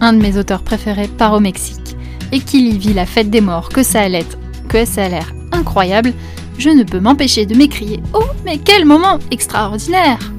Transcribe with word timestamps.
un 0.00 0.12
de 0.12 0.18
mes 0.22 0.36
auteurs 0.38 0.62
préférés 0.62 1.08
part 1.08 1.34
au 1.34 1.40
Mexique 1.40 1.96
et 2.32 2.40
qu'il 2.40 2.66
y 2.66 2.78
vit 2.78 2.94
la 2.94 3.06
fête 3.06 3.30
des 3.30 3.40
morts, 3.40 3.68
que 3.68 3.82
ça 3.82 4.02
a 4.02 4.08
l'air, 4.08 4.24
que 4.68 4.84
ça 4.84 5.04
a 5.04 5.08
l'air 5.08 5.32
incroyable, 5.52 6.12
je 6.58 6.70
ne 6.70 6.82
peux 6.82 7.00
m'empêcher 7.00 7.46
de 7.46 7.54
m'écrier 7.54 8.02
Oh, 8.12 8.24
mais 8.44 8.58
quel 8.58 8.84
moment 8.84 9.18
extraordinaire 9.30 10.32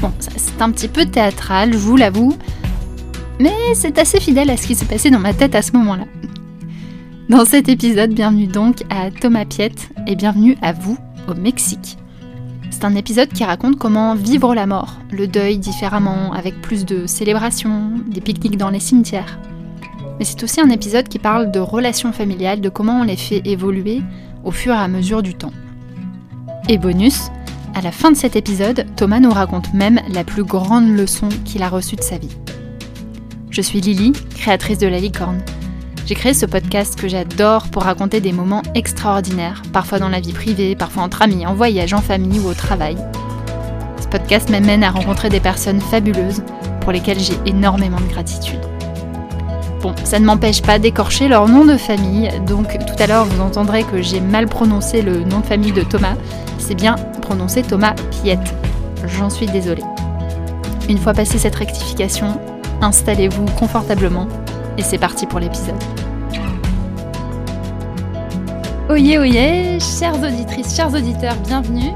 Bon, 0.00 0.12
c'est 0.18 0.60
un 0.60 0.70
petit 0.70 0.88
peu 0.88 1.06
théâtral, 1.06 1.72
je 1.72 1.78
vous 1.78 1.96
l'avoue, 1.96 2.36
mais 3.38 3.54
c'est 3.74 3.98
assez 3.98 4.20
fidèle 4.20 4.50
à 4.50 4.56
ce 4.56 4.66
qui 4.66 4.74
s'est 4.74 4.86
passé 4.86 5.10
dans 5.10 5.18
ma 5.18 5.34
tête 5.34 5.54
à 5.54 5.62
ce 5.62 5.72
moment-là. 5.72 6.04
Dans 7.28 7.44
cet 7.44 7.68
épisode, 7.68 8.12
bienvenue 8.12 8.48
donc 8.48 8.82
à 8.90 9.10
Thomas 9.10 9.44
Piette 9.44 9.88
et 10.06 10.16
bienvenue 10.16 10.56
à 10.62 10.72
vous 10.72 10.98
au 11.28 11.34
Mexique. 11.34 11.99
C'est 12.80 12.86
un 12.86 12.96
épisode 12.96 13.28
qui 13.28 13.44
raconte 13.44 13.76
comment 13.76 14.14
vivre 14.14 14.54
la 14.54 14.64
mort, 14.64 14.96
le 15.10 15.26
deuil 15.26 15.58
différemment, 15.58 16.32
avec 16.32 16.62
plus 16.62 16.86
de 16.86 17.06
célébrations, 17.06 17.92
des 18.06 18.22
pique-niques 18.22 18.56
dans 18.56 18.70
les 18.70 18.80
cimetières. 18.80 19.38
Mais 20.18 20.24
c'est 20.24 20.42
aussi 20.42 20.62
un 20.62 20.70
épisode 20.70 21.06
qui 21.06 21.18
parle 21.18 21.50
de 21.50 21.60
relations 21.60 22.10
familiales, 22.10 22.62
de 22.62 22.70
comment 22.70 23.00
on 23.00 23.02
les 23.02 23.18
fait 23.18 23.42
évoluer 23.44 24.00
au 24.44 24.50
fur 24.50 24.72
et 24.72 24.78
à 24.78 24.88
mesure 24.88 25.22
du 25.22 25.34
temps. 25.34 25.52
Et 26.70 26.78
bonus, 26.78 27.28
à 27.74 27.82
la 27.82 27.92
fin 27.92 28.12
de 28.12 28.16
cet 28.16 28.34
épisode, 28.34 28.86
Thomas 28.96 29.20
nous 29.20 29.30
raconte 29.30 29.74
même 29.74 30.00
la 30.08 30.24
plus 30.24 30.44
grande 30.44 30.88
leçon 30.88 31.28
qu'il 31.44 31.62
a 31.62 31.68
reçue 31.68 31.96
de 31.96 32.02
sa 32.02 32.16
vie. 32.16 32.34
Je 33.50 33.60
suis 33.60 33.82
Lily, 33.82 34.12
créatrice 34.36 34.78
de 34.78 34.86
La 34.86 35.00
Licorne. 35.00 35.42
J'ai 36.06 36.14
créé 36.14 36.34
ce 36.34 36.46
podcast 36.46 36.98
que 36.98 37.08
j'adore 37.08 37.68
pour 37.68 37.84
raconter 37.84 38.20
des 38.20 38.32
moments 38.32 38.62
extraordinaires, 38.74 39.62
parfois 39.72 39.98
dans 39.98 40.08
la 40.08 40.20
vie 40.20 40.32
privée, 40.32 40.74
parfois 40.74 41.04
entre 41.04 41.22
amis, 41.22 41.46
en 41.46 41.54
voyage, 41.54 41.94
en 41.94 42.00
famille 42.00 42.40
ou 42.40 42.48
au 42.48 42.54
travail. 42.54 42.96
Ce 44.00 44.08
podcast 44.08 44.50
m'amène 44.50 44.82
à 44.82 44.90
rencontrer 44.90 45.28
des 45.28 45.40
personnes 45.40 45.80
fabuleuses 45.80 46.42
pour 46.80 46.92
lesquelles 46.92 47.20
j'ai 47.20 47.36
énormément 47.46 48.00
de 48.00 48.12
gratitude. 48.12 48.60
Bon, 49.82 49.94
ça 50.04 50.18
ne 50.18 50.26
m'empêche 50.26 50.62
pas 50.62 50.78
d'écorcher 50.78 51.28
leur 51.28 51.48
nom 51.48 51.64
de 51.64 51.76
famille, 51.76 52.28
donc 52.46 52.76
tout 52.84 53.02
à 53.02 53.06
l'heure 53.06 53.24
vous 53.24 53.40
entendrez 53.40 53.84
que 53.84 54.02
j'ai 54.02 54.20
mal 54.20 54.46
prononcé 54.46 55.00
le 55.00 55.24
nom 55.24 55.40
de 55.40 55.46
famille 55.46 55.72
de 55.72 55.82
Thomas. 55.82 56.16
C'est 56.58 56.74
bien 56.74 56.96
prononcé 57.22 57.62
Thomas 57.62 57.94
Piette. 58.10 58.54
J'en 59.06 59.30
suis 59.30 59.46
désolée. 59.46 59.84
Une 60.88 60.98
fois 60.98 61.14
passée 61.14 61.38
cette 61.38 61.54
rectification, 61.54 62.38
installez-vous 62.82 63.46
confortablement 63.58 64.26
et 64.78 64.82
c'est 64.82 64.98
parti 64.98 65.26
pour 65.26 65.40
l'épisode. 65.40 65.74
Oyez, 68.88 69.18
oyez, 69.18 69.78
chères 69.78 70.20
auditrices, 70.20 70.74
chers 70.74 70.92
auditeurs, 70.92 71.36
bienvenue. 71.46 71.90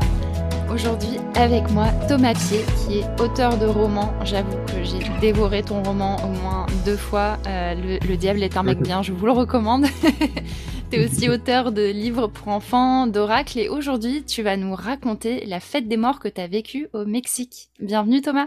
Aujourd'hui 0.73 1.19
avec 1.35 1.71
moi 1.71 1.89
Thomas 2.09 2.35
Pied, 2.35 2.61
qui 2.79 2.99
est 2.99 3.21
auteur 3.21 3.59
de 3.59 3.67
romans. 3.67 4.13
J'avoue 4.25 4.57
que 4.67 4.83
j'ai 4.85 5.01
dévoré 5.21 5.63
ton 5.63 5.83
roman 5.83 6.17
au 6.25 6.29
moins 6.29 6.67
deux 6.85 6.97
fois. 6.97 7.39
Euh, 7.47 7.75
le, 7.75 8.17
Diable 8.17 8.43
est 8.43 8.57
un 8.57 8.63
mec 8.63 8.81
bien, 8.81 9.03
je 9.03 9.13
vous 9.13 9.27
le 9.27 9.33
recommande. 9.33 9.87
tu 10.91 10.97
es 10.97 11.05
aussi 11.05 11.29
auteur 11.29 11.73
de 11.73 11.91
livres 11.91 12.29
pour 12.29 12.49
enfants, 12.49 13.07
d'oracles, 13.07 13.59
et 13.59 13.69
aujourd'hui 13.69 14.25
tu 14.25 14.43
vas 14.43 14.57
nous 14.57 14.75
raconter 14.75 15.45
la 15.47 15.61
fête 15.61 15.89
des 15.89 15.97
morts 15.97 16.21
que 16.21 16.29
tu 16.29 16.41
as 16.41 16.47
vécue 16.47 16.89
au 16.93 17.05
Mexique. 17.05 17.71
Bienvenue 17.81 18.21
Thomas. 18.21 18.47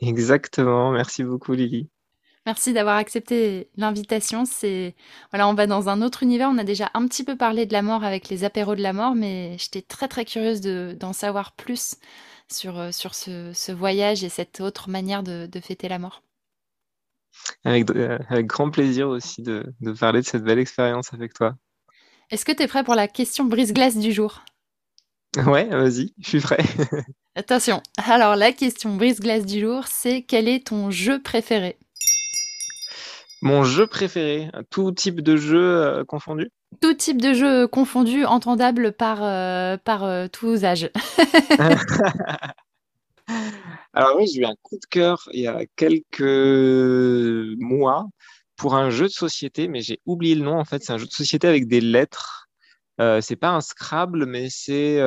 Exactement, 0.00 0.92
merci 0.92 1.24
beaucoup 1.24 1.52
Lily. 1.52 1.88
Merci 2.48 2.72
d'avoir 2.72 2.96
accepté 2.96 3.68
l'invitation. 3.76 4.46
C'est 4.46 4.94
voilà, 5.32 5.46
on 5.48 5.52
va 5.52 5.66
dans 5.66 5.90
un 5.90 6.00
autre 6.00 6.22
univers. 6.22 6.48
On 6.50 6.56
a 6.56 6.64
déjà 6.64 6.90
un 6.94 7.06
petit 7.06 7.22
peu 7.22 7.36
parlé 7.36 7.66
de 7.66 7.74
la 7.74 7.82
mort 7.82 8.04
avec 8.04 8.30
les 8.30 8.42
apéros 8.42 8.74
de 8.74 8.80
la 8.80 8.94
mort, 8.94 9.14
mais 9.14 9.54
j'étais 9.58 9.82
très 9.82 10.08
très 10.08 10.24
curieuse 10.24 10.62
d'en 10.62 11.12
savoir 11.12 11.52
plus 11.52 11.96
sur, 12.50 12.78
euh, 12.78 12.90
sur 12.90 13.14
ce, 13.14 13.70
voyage 13.70 14.24
et 14.24 14.30
cette 14.30 14.62
autre 14.62 14.88
manière 14.88 15.22
de, 15.22 15.46
fêter 15.62 15.90
la 15.90 15.98
mort. 15.98 16.22
Avec, 17.66 17.90
euh, 17.90 18.18
avec 18.30 18.46
grand 18.46 18.70
plaisir 18.70 19.10
aussi 19.10 19.42
de, 19.42 19.66
de 19.82 19.92
parler 19.92 20.22
de 20.22 20.26
cette 20.26 20.42
belle 20.42 20.58
expérience 20.58 21.12
avec 21.12 21.34
toi. 21.34 21.54
Est-ce 22.30 22.46
que 22.46 22.52
tu 22.52 22.62
es 22.62 22.66
prêt 22.66 22.82
pour 22.82 22.94
la 22.94 23.08
question 23.08 23.44
brise-glace 23.44 23.98
du 23.98 24.10
jour? 24.10 24.40
Ouais, 25.36 25.66
vas-y, 25.66 26.14
je 26.18 26.28
suis 26.30 26.40
prêt. 26.40 26.64
Attention, 27.36 27.82
alors 27.98 28.36
la 28.36 28.52
question 28.52 28.96
brise-glace 28.96 29.44
du 29.44 29.60
jour, 29.60 29.86
c'est 29.86 30.22
quel 30.22 30.48
est 30.48 30.68
ton 30.68 30.90
jeu 30.90 31.20
préféré? 31.20 31.76
Mon 33.40 33.64
jeu 33.64 33.86
préféré, 33.86 34.50
tout 34.70 34.92
type 34.92 35.20
de 35.20 35.36
jeu 35.36 35.60
euh, 35.60 36.04
confondu 36.04 36.50
Tout 36.80 36.94
type 36.94 37.22
de 37.22 37.34
jeu 37.34 37.68
confondu, 37.68 38.24
entendable 38.24 38.92
par, 38.92 39.22
euh, 39.22 39.76
par 39.76 40.04
euh, 40.04 40.26
tous 40.28 40.64
âges. 40.64 40.90
Alors 43.92 44.16
oui, 44.16 44.26
j'ai 44.26 44.40
eu 44.40 44.44
un 44.44 44.56
coup 44.62 44.76
de 44.76 44.86
cœur 44.86 45.28
il 45.32 45.42
y 45.42 45.46
a 45.46 45.64
quelques 45.76 46.20
mois 47.58 48.06
pour 48.56 48.74
un 48.74 48.90
jeu 48.90 49.06
de 49.06 49.12
société, 49.12 49.68
mais 49.68 49.82
j'ai 49.82 50.00
oublié 50.04 50.34
le 50.34 50.44
nom 50.44 50.58
en 50.58 50.64
fait. 50.64 50.82
C'est 50.82 50.92
un 50.92 50.98
jeu 50.98 51.06
de 51.06 51.12
société 51.12 51.46
avec 51.46 51.68
des 51.68 51.80
lettres. 51.80 52.48
c'est 52.98 53.36
pas 53.36 53.50
un 53.50 53.60
Scrabble, 53.60 54.26
mais 54.26 54.48
c'est 54.50 55.00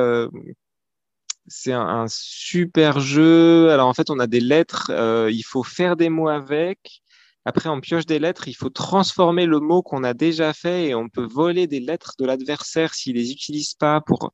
c'est 1.48 1.72
un, 1.72 1.86
un, 1.86 2.06
super 2.08 3.00
jeu. 3.00 3.70
Alors 3.70 3.88
en 3.88 3.94
fait, 3.94 4.08
on 4.08 4.18
a 4.18 4.26
des 4.26 4.40
lettres. 4.40 4.90
il 5.30 5.42
faut 5.42 5.64
faire 5.64 5.96
des 5.96 6.08
mots 6.08 6.28
avec. 6.28 7.02
Après, 7.44 7.68
on 7.68 7.80
pioche 7.80 8.06
des 8.06 8.18
lettres, 8.18 8.46
il 8.48 8.54
faut 8.54 8.70
transformer 8.70 9.46
le 9.46 9.58
mot 9.58 9.82
qu'on 9.82 10.04
a 10.04 10.14
déjà 10.14 10.52
fait 10.52 10.86
et 10.88 10.94
on 10.94 11.08
peut 11.08 11.26
voler 11.26 11.66
des 11.66 11.80
lettres 11.80 12.14
de 12.18 12.24
l'adversaire 12.24 12.94
s'il 12.94 13.16
les 13.16 13.32
utilise 13.32 13.74
pas 13.74 14.00
pour 14.00 14.32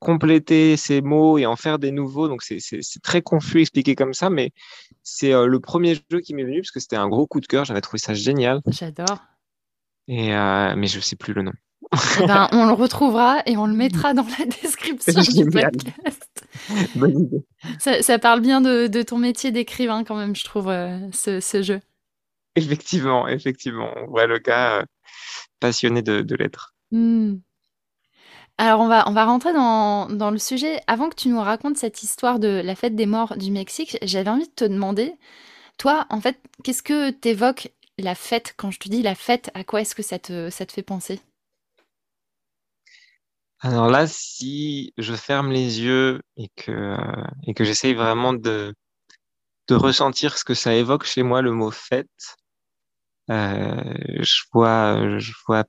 compléter 0.00 0.76
ces 0.76 1.00
mots 1.00 1.38
et 1.38 1.46
en 1.46 1.56
faire 1.56 1.78
des 1.78 1.90
nouveaux. 1.90 2.28
Donc, 2.28 2.42
c'est 2.42 3.02
très 3.02 3.22
confus 3.22 3.60
expliqué 3.60 3.94
comme 3.94 4.14
ça, 4.14 4.30
mais 4.30 4.52
c'est 5.02 5.32
euh, 5.32 5.46
le 5.46 5.60
premier 5.60 5.94
jeu 6.10 6.20
qui 6.20 6.34
m'est 6.34 6.44
venu 6.44 6.60
parce 6.60 6.70
que 6.70 6.80
c'était 6.80 6.96
un 6.96 7.08
gros 7.08 7.26
coup 7.26 7.40
de 7.40 7.46
cœur. 7.46 7.64
J'avais 7.64 7.80
trouvé 7.80 7.98
ça 7.98 8.14
génial. 8.14 8.60
J'adore. 8.66 9.18
Et 10.06 10.34
euh, 10.34 10.74
mais 10.76 10.86
je 10.86 11.00
sais 11.00 11.16
plus 11.16 11.34
le 11.34 11.42
nom. 11.42 11.52
Eh 12.20 12.26
ben, 12.26 12.48
on 12.52 12.66
le 12.66 12.72
retrouvera 12.72 13.42
et 13.46 13.56
on 13.56 13.66
le 13.66 13.74
mettra 13.74 14.14
dans 14.14 14.26
la 14.38 14.46
description 14.46 15.20
du 15.20 15.50
podcast. 15.50 16.46
Bonne 16.96 17.20
idée. 17.20 18.02
Ça, 18.02 18.18
parle 18.18 18.40
bien 18.40 18.60
de, 18.60 19.02
ton 19.02 19.18
métier 19.18 19.52
d'écrivain 19.52 20.04
quand 20.04 20.16
même, 20.16 20.34
je 20.34 20.44
trouve, 20.44 20.68
euh, 20.68 20.98
ce 21.12 21.62
jeu. 21.62 21.80
Effectivement, 22.58 23.28
effectivement. 23.28 23.90
On 23.96 24.06
voit 24.06 24.26
le 24.26 24.38
gars 24.38 24.80
euh, 24.80 24.84
passionné 25.60 26.02
de, 26.02 26.34
lettres. 26.34 26.74
Hmm. 26.90 27.36
Alors, 28.58 28.80
on 28.80 28.88
va, 28.88 29.08
on 29.08 29.12
va 29.12 29.24
rentrer 29.24 29.52
dans, 29.52 30.08
le 30.08 30.38
sujet. 30.38 30.80
Avant 30.88 31.08
que 31.08 31.14
tu 31.14 31.28
nous 31.28 31.40
racontes 31.40 31.76
cette 31.76 32.02
histoire 32.02 32.40
de 32.40 32.60
la 32.64 32.74
fête 32.74 32.96
des 32.96 33.06
morts 33.06 33.36
du 33.36 33.52
Mexique, 33.52 33.96
j'avais 34.02 34.30
envie 34.30 34.48
de 34.48 34.54
te 34.54 34.64
demander, 34.64 35.14
toi, 35.78 36.06
en 36.10 36.20
fait, 36.20 36.40
qu'est-ce 36.64 36.82
que 36.82 37.10
t'évoques 37.10 37.68
la 37.98 38.16
fête? 38.16 38.54
Quand 38.56 38.72
je 38.72 38.80
te 38.80 38.88
dis 38.88 39.02
la 39.02 39.14
fête, 39.14 39.50
à 39.54 39.62
quoi 39.62 39.80
est-ce 39.80 39.94
que 39.94 40.02
ça 40.02 40.18
te, 40.18 40.50
ça 40.50 40.66
te 40.66 40.72
fait 40.72 40.82
penser? 40.82 41.20
Alors 43.60 43.88
là, 43.88 44.08
si 44.08 44.92
je 44.98 45.14
ferme 45.14 45.52
les 45.52 45.80
yeux 45.80 46.20
et 46.36 46.48
que, 46.56 46.96
et 47.44 47.54
que 47.54 47.64
j'essaye 47.64 47.94
vraiment 47.94 48.32
de, 48.32 48.72
de 49.68 49.74
ressentir 49.74 50.38
ce 50.38 50.44
que 50.44 50.54
ça 50.54 50.74
évoque 50.74 51.04
chez 51.04 51.22
moi, 51.22 51.42
le 51.42 51.52
mot 51.52 51.70
fête, 51.70 52.08
euh, 52.16 52.47
je 53.28 54.42
vois, 54.52 55.18
je 55.18 55.32
vois 55.46 55.64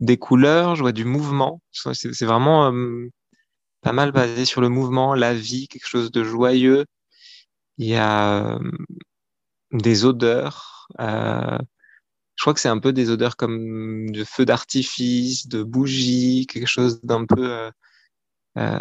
des 0.00 0.16
couleurs, 0.16 0.76
je 0.76 0.82
vois 0.82 0.92
du 0.92 1.04
mouvement. 1.04 1.60
C'est 1.72 2.24
vraiment 2.24 2.72
euh, 2.72 3.08
pas 3.82 3.92
mal 3.92 4.12
basé 4.12 4.44
sur 4.44 4.60
le 4.60 4.68
mouvement, 4.68 5.14
la 5.14 5.34
vie, 5.34 5.68
quelque 5.68 5.88
chose 5.88 6.10
de 6.10 6.24
joyeux. 6.24 6.86
Il 7.78 7.86
y 7.86 7.94
a 7.94 8.54
euh, 8.54 8.70
des 9.72 10.04
odeurs. 10.04 10.88
Euh, 11.00 11.58
je 12.36 12.42
crois 12.42 12.54
que 12.54 12.60
c'est 12.60 12.68
un 12.68 12.78
peu 12.78 12.92
des 12.92 13.10
odeurs 13.10 13.36
comme 13.36 14.10
de 14.10 14.24
feu 14.24 14.44
d'artifice, 14.44 15.48
de 15.48 15.62
bougies, 15.62 16.46
quelque 16.46 16.66
chose 16.66 17.00
d'un 17.02 17.24
peu 17.24 17.70
euh, 18.58 18.80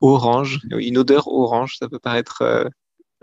orange. 0.00 0.60
Une 0.70 0.98
odeur 0.98 1.28
orange, 1.28 1.76
ça 1.78 1.88
peut 1.88 2.00
paraître 2.00 2.68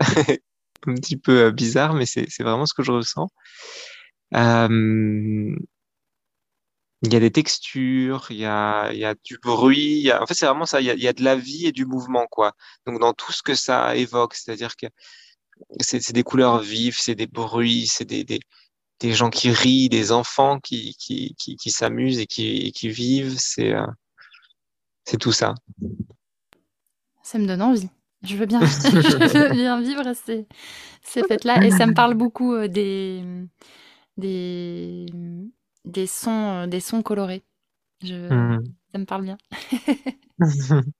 un 0.86 0.94
petit 0.94 1.16
peu 1.16 1.50
bizarre, 1.50 1.94
mais 1.94 2.06
c'est 2.06 2.42
vraiment 2.42 2.66
ce 2.66 2.74
que 2.74 2.82
je 2.82 2.92
ressens. 2.92 3.28
Euh, 4.34 5.54
il 7.02 7.12
y 7.12 7.16
a 7.16 7.20
des 7.20 7.30
textures, 7.30 8.26
il 8.30 8.38
y 8.38 8.46
a, 8.46 8.92
y 8.92 9.04
a 9.04 9.14
du 9.24 9.38
bruit. 9.38 10.10
En 10.12 10.26
fait, 10.26 10.34
c'est 10.34 10.46
vraiment 10.46 10.66
ça. 10.66 10.80
Il 10.80 10.86
y, 10.86 11.08
a, 11.08 11.12
de 11.12 11.22
la 11.22 11.36
vie 11.36 11.66
et 11.66 11.72
du 11.72 11.84
mouvement, 11.84 12.26
quoi. 12.30 12.52
Donc, 12.86 12.98
dans 13.00 13.12
tout 13.12 13.32
ce 13.32 13.42
que 13.42 13.54
ça 13.54 13.94
évoque, 13.96 14.34
c'est-à-dire 14.34 14.76
que 14.76 14.86
c'est 15.80 16.12
des 16.12 16.22
couleurs 16.22 16.60
vives, 16.60 16.96
c'est 16.98 17.14
des 17.14 17.26
bruits, 17.26 17.86
c'est 17.86 18.06
des, 18.06 18.24
des, 18.24 18.40
des, 19.00 19.12
gens 19.12 19.30
qui 19.30 19.50
rient, 19.50 19.88
des 19.88 20.12
enfants 20.12 20.60
qui, 20.60 20.94
qui, 20.98 21.34
qui, 21.38 21.56
qui 21.56 21.70
s'amusent 21.70 22.18
et 22.18 22.26
qui, 22.26 22.72
qui 22.72 22.88
vivent. 22.88 23.36
C'est 23.38 23.74
euh, 23.74 23.86
c'est 25.04 25.18
tout 25.18 25.32
ça. 25.32 25.54
Ça 27.22 27.38
me 27.38 27.46
donne 27.46 27.62
envie. 27.62 27.88
Je 28.22 28.36
veux 28.36 28.46
bien, 28.46 28.60
je 28.64 29.38
veux 29.38 29.52
bien 29.52 29.80
vivre 29.82 30.14
ces, 30.14 30.46
ces 31.02 31.22
fêtes-là. 31.22 31.62
Et 31.62 31.70
ça 31.70 31.86
me 31.86 31.92
parle 31.92 32.14
beaucoup 32.14 32.54
euh, 32.54 32.68
des 32.68 33.22
des, 34.16 35.06
des, 35.84 36.06
sons, 36.06 36.30
euh, 36.30 36.66
des 36.66 36.80
sons 36.80 37.02
colorés. 37.02 37.42
Je, 38.02 38.14
mmh. 38.14 38.64
Ça 38.92 38.98
me 38.98 39.04
parle 39.04 39.24
bien. 39.24 39.38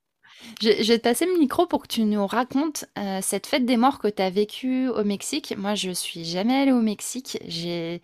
Je, 0.61 0.83
je, 0.83 0.93
vais 0.93 0.97
te 0.99 1.03
passer 1.03 1.25
le 1.25 1.37
micro 1.39 1.65
pour 1.65 1.81
que 1.83 1.87
tu 1.87 2.03
nous 2.03 2.25
racontes 2.27 2.85
euh, 2.97 3.19
cette 3.21 3.47
fête 3.47 3.65
des 3.65 3.77
morts 3.77 3.99
que 3.99 4.07
tu 4.07 4.21
as 4.21 4.29
vécue 4.29 4.87
au 4.89 5.03
Mexique. 5.03 5.55
Moi, 5.57 5.75
je 5.75 5.91
suis 5.91 6.23
jamais 6.23 6.55
allée 6.55 6.71
au 6.71 6.81
Mexique. 6.81 7.39
J'ai 7.47 8.01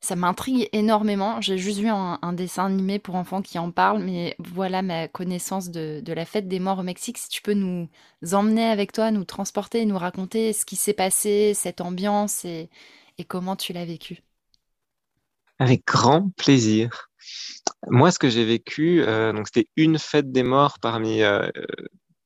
ça 0.00 0.16
m'intrigue 0.16 0.68
énormément. 0.72 1.40
J'ai 1.40 1.58
juste 1.58 1.78
vu 1.78 1.88
un, 1.88 2.18
un, 2.22 2.32
dessin 2.32 2.66
animé 2.66 2.98
pour 2.98 3.14
enfants 3.14 3.40
qui 3.40 3.58
en 3.58 3.70
parle, 3.70 4.02
mais 4.02 4.34
voilà 4.40 4.82
ma 4.82 5.06
connaissance 5.08 5.70
de, 5.70 6.00
de, 6.04 6.12
la 6.12 6.24
fête 6.24 6.48
des 6.48 6.58
morts 6.58 6.80
au 6.80 6.82
Mexique. 6.82 7.18
Si 7.18 7.28
tu 7.28 7.40
peux 7.40 7.54
nous 7.54 7.88
emmener 8.32 8.64
avec 8.64 8.92
toi, 8.92 9.12
nous 9.12 9.24
transporter, 9.24 9.86
nous 9.86 9.98
raconter 9.98 10.52
ce 10.52 10.64
qui 10.64 10.76
s'est 10.76 10.92
passé, 10.92 11.54
cette 11.54 11.80
ambiance 11.80 12.44
et, 12.44 12.68
et 13.18 13.24
comment 13.24 13.56
tu 13.56 13.72
l'as 13.72 13.84
vécu. 13.84 14.22
Avec 15.62 15.86
grand 15.86 16.30
plaisir. 16.30 17.08
Moi, 17.86 18.10
ce 18.10 18.18
que 18.18 18.28
j'ai 18.28 18.44
vécu, 18.44 19.00
euh, 19.02 19.32
c'était 19.44 19.68
une 19.76 19.96
fête 19.96 20.32
des 20.32 20.42
morts 20.42 20.80
parmi 20.80 21.22
euh, 21.22 21.48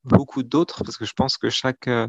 beaucoup 0.05 0.43
d'autres, 0.43 0.83
parce 0.85 0.97
que 0.97 1.05
je 1.05 1.13
pense 1.13 1.37
que 1.37 1.51
chaque 1.51 1.87
euh, 1.87 2.09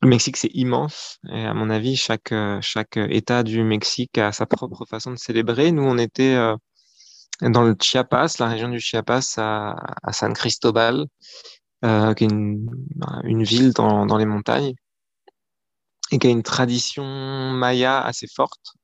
le 0.00 0.08
Mexique, 0.08 0.38
c'est 0.38 0.50
immense. 0.54 1.18
Et 1.30 1.44
à 1.44 1.52
mon 1.52 1.68
avis, 1.68 1.96
chaque, 1.96 2.32
chaque 2.62 2.96
État 2.96 3.42
du 3.42 3.62
Mexique 3.62 4.16
a 4.16 4.32
sa 4.32 4.46
propre 4.46 4.86
façon 4.86 5.10
de 5.10 5.18
célébrer. 5.18 5.70
Nous, 5.70 5.82
on 5.82 5.98
était 5.98 6.34
dans 7.42 7.62
le 7.64 7.76
Chiapas, 7.78 8.36
la 8.38 8.48
région 8.48 8.70
du 8.70 8.80
Chiapas, 8.80 9.34
à, 9.36 10.12
San 10.12 10.32
Cristobal, 10.32 11.04
qui 11.82 11.88
est 11.88 12.22
une, 12.22 12.70
une 13.24 13.42
ville 13.42 13.74
dans, 13.74 14.06
dans 14.06 14.16
les 14.16 14.26
montagnes 14.26 14.72
et 16.10 16.18
qui 16.18 16.26
a 16.26 16.30
une 16.30 16.42
tradition 16.42 17.04
maya 17.04 18.00
assez 18.00 18.26
forte. 18.34 18.76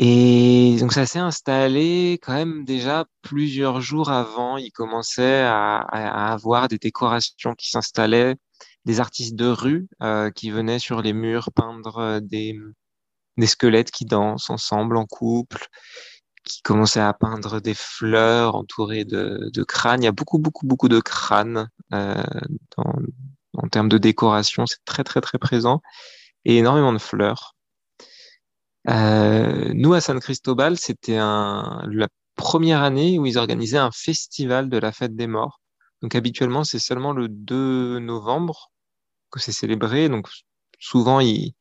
Et 0.00 0.76
donc 0.78 0.92
ça 0.92 1.06
s'est 1.06 1.18
installé 1.18 2.20
quand 2.22 2.32
même 2.32 2.64
déjà 2.64 3.06
plusieurs 3.22 3.80
jours 3.80 4.10
avant. 4.10 4.56
Il 4.56 4.70
commençait 4.70 5.42
à, 5.42 5.78
à 5.78 6.32
avoir 6.32 6.68
des 6.68 6.78
décorations 6.78 7.54
qui 7.54 7.70
s'installaient 7.70 8.36
des 8.84 9.00
artistes 9.00 9.34
de 9.34 9.46
rue 9.48 9.88
euh, 10.02 10.30
qui 10.30 10.50
venaient 10.50 10.78
sur 10.78 11.02
les 11.02 11.12
murs 11.12 11.50
peindre 11.52 12.20
des, 12.20 12.56
des 13.36 13.46
squelettes 13.46 13.90
qui 13.90 14.04
dansent 14.04 14.50
ensemble 14.50 14.96
en 14.96 15.04
couple, 15.04 15.66
qui 16.44 16.62
commençaient 16.62 17.00
à 17.00 17.12
peindre 17.12 17.60
des 17.60 17.74
fleurs 17.74 18.54
entourées 18.54 19.04
de, 19.04 19.50
de 19.52 19.62
crânes. 19.64 20.02
Il 20.02 20.06
y 20.06 20.08
a 20.08 20.12
beaucoup, 20.12 20.38
beaucoup, 20.38 20.66
beaucoup 20.66 20.88
de 20.88 21.00
crânes 21.00 21.68
euh, 21.92 22.22
en 22.76 23.68
termes 23.68 23.88
de 23.88 23.98
décoration. 23.98 24.64
C'est 24.64 24.84
très, 24.84 25.04
très, 25.04 25.20
très 25.20 25.38
présent. 25.38 25.82
Et 26.44 26.58
énormément 26.58 26.92
de 26.92 26.98
fleurs. 26.98 27.57
Euh, 28.88 29.72
nous, 29.74 29.94
à 29.94 30.00
San 30.00 30.18
Cristobal, 30.20 30.78
c'était 30.78 31.16
la 31.16 32.08
première 32.36 32.82
année 32.82 33.18
où 33.18 33.26
ils 33.26 33.38
organisaient 33.38 33.78
un 33.78 33.90
festival 33.90 34.68
de 34.68 34.78
la 34.78 34.92
fête 34.92 35.16
des 35.16 35.26
morts. 35.26 35.60
Donc 36.02 36.14
habituellement, 36.14 36.64
c'est 36.64 36.78
seulement 36.78 37.12
le 37.12 37.28
2 37.28 37.98
novembre 37.98 38.70
que 39.30 39.40
c'est 39.40 39.52
célébré. 39.52 40.08
Donc 40.08 40.28
souvent, 40.78 41.20
ils, 41.20 41.54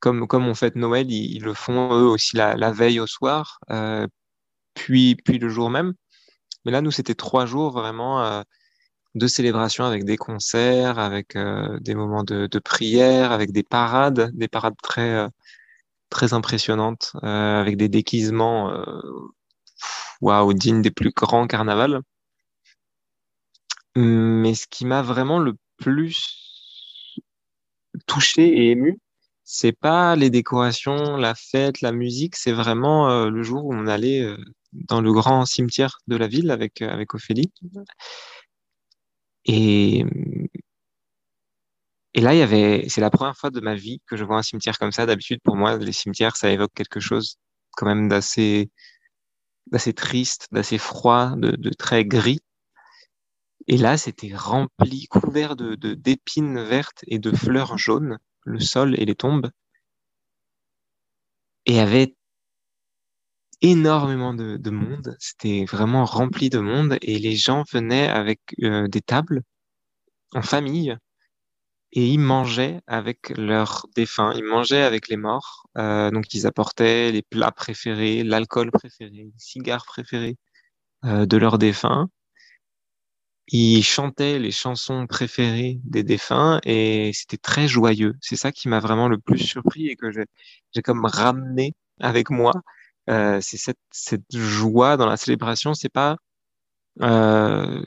comme, 0.00 0.26
comme 0.26 0.46
on 0.46 0.54
fête 0.54 0.76
Noël, 0.76 1.10
ils, 1.10 1.42
le 1.42 1.54
font 1.54 1.92
eux 1.94 2.06
aussi 2.06 2.36
la, 2.36 2.56
la 2.56 2.72
veille 2.72 3.00
au 3.00 3.06
soir, 3.06 3.58
euh, 3.70 4.06
puis, 4.74 5.16
puis 5.16 5.38
le 5.38 5.48
jour 5.48 5.70
même. 5.70 5.94
Mais 6.64 6.72
là, 6.72 6.82
nous, 6.82 6.90
c'était 6.90 7.14
trois 7.14 7.46
jours 7.46 7.72
vraiment 7.72 8.22
euh, 8.24 8.42
de 9.14 9.26
célébration 9.28 9.84
avec 9.84 10.04
des 10.04 10.16
concerts, 10.16 10.98
avec 10.98 11.36
euh, 11.36 11.78
des 11.80 11.94
moments 11.94 12.24
de, 12.24 12.46
de, 12.48 12.58
prière, 12.58 13.32
avec 13.32 13.52
des 13.52 13.62
parades, 13.62 14.30
des 14.34 14.48
parades 14.48 14.76
très, 14.82 15.10
euh, 15.10 15.28
très 16.10 16.32
impressionnantes, 16.32 17.12
euh, 17.24 17.60
avec 17.60 17.76
des 17.76 17.88
déguisements 17.88 18.70
euh, 18.70 19.00
waouh, 20.20 20.52
dignes 20.54 20.82
des 20.82 20.90
plus 20.90 21.10
grands 21.10 21.46
carnavals. 21.46 22.00
Mais 23.96 24.54
ce 24.54 24.66
qui 24.68 24.84
m'a 24.84 25.02
vraiment 25.02 25.38
le 25.38 25.54
plus 25.78 27.22
touché 28.06 28.46
et 28.46 28.70
ému, 28.70 28.98
c'est 29.44 29.72
pas 29.72 30.16
les 30.16 30.28
décorations, 30.28 31.16
la 31.16 31.34
fête, 31.34 31.80
la 31.80 31.92
musique, 31.92 32.36
c'est 32.36 32.52
vraiment 32.52 33.08
euh, 33.10 33.30
le 33.30 33.42
jour 33.44 33.64
où 33.64 33.74
on 33.74 33.86
allait 33.86 34.20
euh, 34.22 34.36
dans 34.72 35.00
le 35.00 35.12
grand 35.12 35.46
cimetière 35.46 35.98
de 36.08 36.16
la 36.16 36.26
ville 36.26 36.50
avec, 36.50 36.82
euh, 36.82 36.90
avec 36.90 37.14
Ophélie. 37.14 37.52
Et, 39.44 40.04
et 42.16 42.22
là, 42.22 42.34
il 42.34 42.38
y 42.38 42.42
avait, 42.42 42.88
c'est 42.88 43.02
la 43.02 43.10
première 43.10 43.36
fois 43.36 43.50
de 43.50 43.60
ma 43.60 43.74
vie 43.74 44.00
que 44.06 44.16
je 44.16 44.24
vois 44.24 44.38
un 44.38 44.42
cimetière 44.42 44.78
comme 44.78 44.90
ça. 44.90 45.04
D'habitude, 45.04 45.40
pour 45.44 45.54
moi, 45.54 45.76
les 45.76 45.92
cimetières, 45.92 46.34
ça 46.36 46.50
évoque 46.50 46.72
quelque 46.74 46.98
chose 46.98 47.36
quand 47.72 47.84
même 47.84 48.08
d'assez, 48.08 48.70
d'assez 49.66 49.92
triste, 49.92 50.48
d'assez 50.50 50.78
froid, 50.78 51.36
de, 51.36 51.50
de 51.56 51.70
très 51.70 52.06
gris. 52.06 52.40
Et 53.66 53.76
là, 53.76 53.98
c'était 53.98 54.34
rempli, 54.34 55.06
couvert 55.08 55.56
de, 55.56 55.74
d'épines 55.74 56.62
vertes 56.62 57.04
et 57.06 57.18
de 57.18 57.32
fleurs 57.36 57.76
jaunes, 57.76 58.16
le 58.44 58.60
sol 58.60 58.98
et 58.98 59.04
les 59.04 59.14
tombes. 59.14 59.50
Et 61.66 61.72
il 61.72 61.76
y 61.76 61.80
avait 61.80 62.14
énormément 63.60 64.32
de, 64.32 64.56
de 64.56 64.70
monde. 64.70 65.16
C'était 65.18 65.66
vraiment 65.66 66.06
rempli 66.06 66.48
de 66.48 66.60
monde 66.60 66.96
et 67.02 67.18
les 67.18 67.36
gens 67.36 67.64
venaient 67.70 68.08
avec 68.08 68.40
euh, 68.62 68.88
des 68.88 69.02
tables 69.02 69.42
en 70.32 70.40
famille 70.40 70.96
et 71.92 72.06
ils 72.06 72.18
mangeaient 72.18 72.80
avec 72.86 73.30
leurs 73.36 73.86
défunts, 73.94 74.32
ils 74.36 74.44
mangeaient 74.44 74.82
avec 74.82 75.08
les 75.08 75.16
morts. 75.16 75.66
Euh, 75.78 76.10
donc 76.10 76.34
ils 76.34 76.46
apportaient 76.46 77.12
les 77.12 77.22
plats 77.22 77.52
préférés, 77.52 78.22
l'alcool 78.24 78.70
préféré, 78.70 79.10
les 79.10 79.32
cigares 79.38 79.86
préférés 79.86 80.36
euh, 81.04 81.26
de 81.26 81.36
leurs 81.36 81.58
défunts 81.58 82.08
ils 83.48 83.82
chantaient 83.82 84.38
les 84.38 84.50
chansons 84.50 85.06
préférées 85.06 85.78
des 85.84 86.02
défunts 86.02 86.60
et 86.64 87.12
c'était 87.14 87.36
très 87.36 87.68
joyeux. 87.68 88.14
C'est 88.20 88.36
ça 88.36 88.52
qui 88.52 88.68
m'a 88.68 88.80
vraiment 88.80 89.08
le 89.08 89.18
plus 89.18 89.38
surpris 89.38 89.88
et 89.88 89.96
que 89.96 90.10
j'ai 90.10 90.82
comme 90.82 91.04
ramené 91.04 91.74
avec 92.00 92.30
moi. 92.30 92.52
Euh, 93.08 93.38
c'est 93.40 93.56
cette, 93.56 93.78
cette 93.92 94.24
joie 94.36 94.96
dans 94.96 95.06
la 95.06 95.16
célébration. 95.16 95.74
C'est 95.74 95.88
pas 95.88 96.16
euh, 97.02 97.82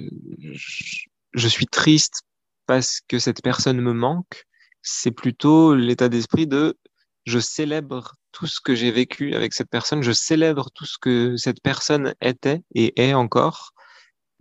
je, 0.51 1.07
je, 1.33 1.47
suis 1.47 1.65
triste 1.65 2.23
parce 2.69 3.01
que 3.07 3.17
cette 3.17 3.41
personne 3.41 3.81
me 3.81 3.93
manque. 3.93 4.45
C'est 4.83 5.09
plutôt 5.09 5.73
l'état 5.73 6.07
d'esprit 6.07 6.45
de 6.45 6.77
je 7.25 7.39
célèbre 7.39 8.13
tout 8.31 8.45
ce 8.45 8.61
que 8.61 8.75
j'ai 8.75 8.91
vécu 8.91 9.33
avec 9.33 9.53
cette 9.55 9.71
personne. 9.71 10.03
Je 10.03 10.11
célèbre 10.11 10.69
tout 10.75 10.85
ce 10.85 10.99
que 11.01 11.35
cette 11.35 11.63
personne 11.63 12.13
était 12.21 12.61
et 12.75 12.93
est 13.01 13.15
encore. 13.15 13.71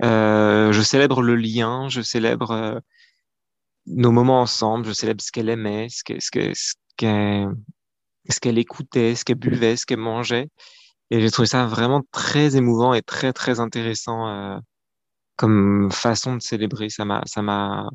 Euh, 0.05 0.73
je 0.73 0.83
célèbre 0.83 1.23
le 1.23 1.37
lien, 1.37 1.89
je 1.89 2.03
célèbre 2.03 2.51
euh, 2.51 2.79
nos 3.87 4.13
moments 4.13 4.43
ensemble, 4.43 4.85
je 4.85 4.93
célèbre 4.93 5.23
ce 5.23 5.33
qu'elle 5.33 5.49
aimait, 5.49 5.88
ce 5.88 6.05
qu'elle 6.05 6.21
ce 6.55 6.75
ce 8.29 8.49
écoutait, 8.50 9.14
ce 9.14 9.25
qu'elle 9.25 9.38
buvait, 9.38 9.76
ce 9.79 9.87
qu'elle 9.87 10.00
mangeait. 10.00 10.50
Et 11.11 11.23
j'ai 11.23 11.31
trouvé 11.31 11.49
ça 11.49 11.64
vraiment 11.67 12.02
très 12.12 12.57
émouvant 12.57 12.93
et 12.93 13.00
très 13.00 13.33
très 13.33 13.59
intéressant 13.59 14.29
euh, 14.29 14.59
comme 15.37 15.91
façon 15.91 16.37
de 16.37 16.43
célébrer. 16.43 16.91
Ça 16.91 17.07
m'a 17.07 17.23
ça 17.25 17.41
m'a 17.41 17.88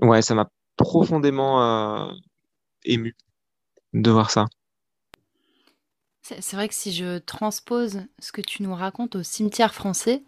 ouais 0.00 0.22
ça 0.22 0.34
m'a 0.34 0.50
profondément 0.76 1.62
euh, 1.62 2.12
ému 2.84 3.16
de 3.92 4.10
voir 4.10 4.30
ça. 4.30 4.46
C'est 6.22 6.56
vrai 6.56 6.68
que 6.68 6.74
si 6.74 6.92
je 6.92 7.18
transpose 7.18 8.00
ce 8.18 8.32
que 8.32 8.40
tu 8.40 8.64
nous 8.64 8.74
racontes 8.74 9.14
au 9.14 9.22
cimetière 9.22 9.72
français, 9.72 10.22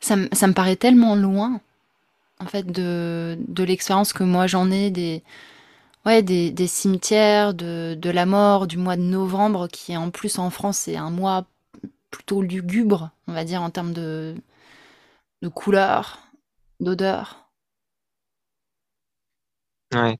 ça, 0.00 0.16
ça 0.32 0.48
me 0.48 0.52
paraît 0.52 0.74
tellement 0.74 1.14
loin, 1.14 1.60
en 2.40 2.46
fait, 2.46 2.66
de, 2.66 3.38
de 3.46 3.62
l'expérience 3.62 4.12
que 4.12 4.24
moi 4.24 4.48
j'en 4.48 4.68
ai 4.72 4.90
des, 4.90 5.22
ouais, 6.06 6.22
des, 6.22 6.50
des 6.50 6.66
cimetières, 6.66 7.54
de, 7.54 7.96
de, 7.96 8.10
la 8.10 8.26
mort, 8.26 8.66
du 8.66 8.78
mois 8.78 8.96
de 8.96 9.02
novembre, 9.02 9.68
qui 9.68 9.96
en 9.96 10.10
plus 10.10 10.38
en 10.40 10.50
France 10.50 10.88
est 10.88 10.96
un 10.96 11.10
mois 11.10 11.46
plutôt 12.10 12.42
lugubre, 12.42 13.10
on 13.28 13.32
va 13.32 13.44
dire, 13.44 13.62
en 13.62 13.70
termes 13.70 13.92
de, 13.92 14.34
de 15.42 15.48
couleur, 15.48 16.18
d'odeur. 16.80 17.47
Ouais, 19.94 20.18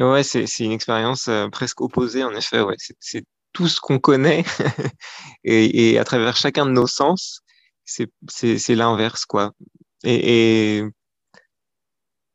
ouais 0.00 0.22
c'est 0.22 0.46
une 0.60 0.72
expérience 0.72 1.28
euh, 1.28 1.48
presque 1.48 1.80
opposée, 1.80 2.24
en 2.24 2.34
effet. 2.34 2.60
Ouais. 2.60 2.76
C'est 3.00 3.24
tout 3.52 3.68
ce 3.68 3.80
qu'on 3.80 3.98
connaît 3.98 4.44
et, 5.44 5.92
et, 5.92 5.98
à 5.98 6.04
travers 6.04 6.36
chacun 6.36 6.66
de 6.66 6.72
nos 6.72 6.86
sens, 6.86 7.40
c'est 7.84 8.74
l'inverse, 8.74 9.24
quoi. 9.26 9.52
Et, 10.04 10.78
et, 10.78 10.84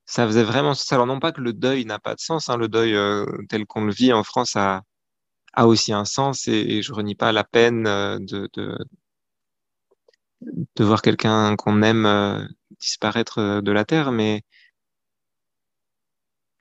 ça 0.06 0.28
faisait 0.28 0.44
vraiment 0.44 0.74
ça. 0.74 0.96
Alors, 0.96 1.08
non 1.08 1.20
pas 1.20 1.32
que 1.32 1.42
le 1.42 1.54
deuil 1.54 1.86
n'a 1.86 2.00
pas 2.00 2.16
de 2.16 2.20
sens, 2.20 2.50
hein, 2.50 2.58
le 2.58 2.68
deuil 2.68 2.96
euh, 2.96 3.26
tel 3.50 3.66
qu'on 3.66 3.86
le 3.86 3.94
vit 3.94 4.14
en 4.14 4.24
France 4.24 4.56
a, 4.56 4.82
a 5.54 5.68
aussi 5.68 5.94
un 5.94 6.06
sens 6.06 6.48
et, 6.48 6.82
je 6.82 6.94
renie 6.94 7.16
pas 7.16 7.32
la 7.32 7.44
peine 7.46 7.88
euh, 7.88 8.20
de, 8.20 8.50
de, 8.54 8.78
de 10.76 10.84
voir 10.84 11.02
quelqu'un 11.02 11.56
qu'on 11.56 11.82
aime 11.84 12.48
disparaître 12.80 13.62
de 13.62 13.72
la 13.72 13.86
terre, 13.86 14.12
mais, 14.12 14.44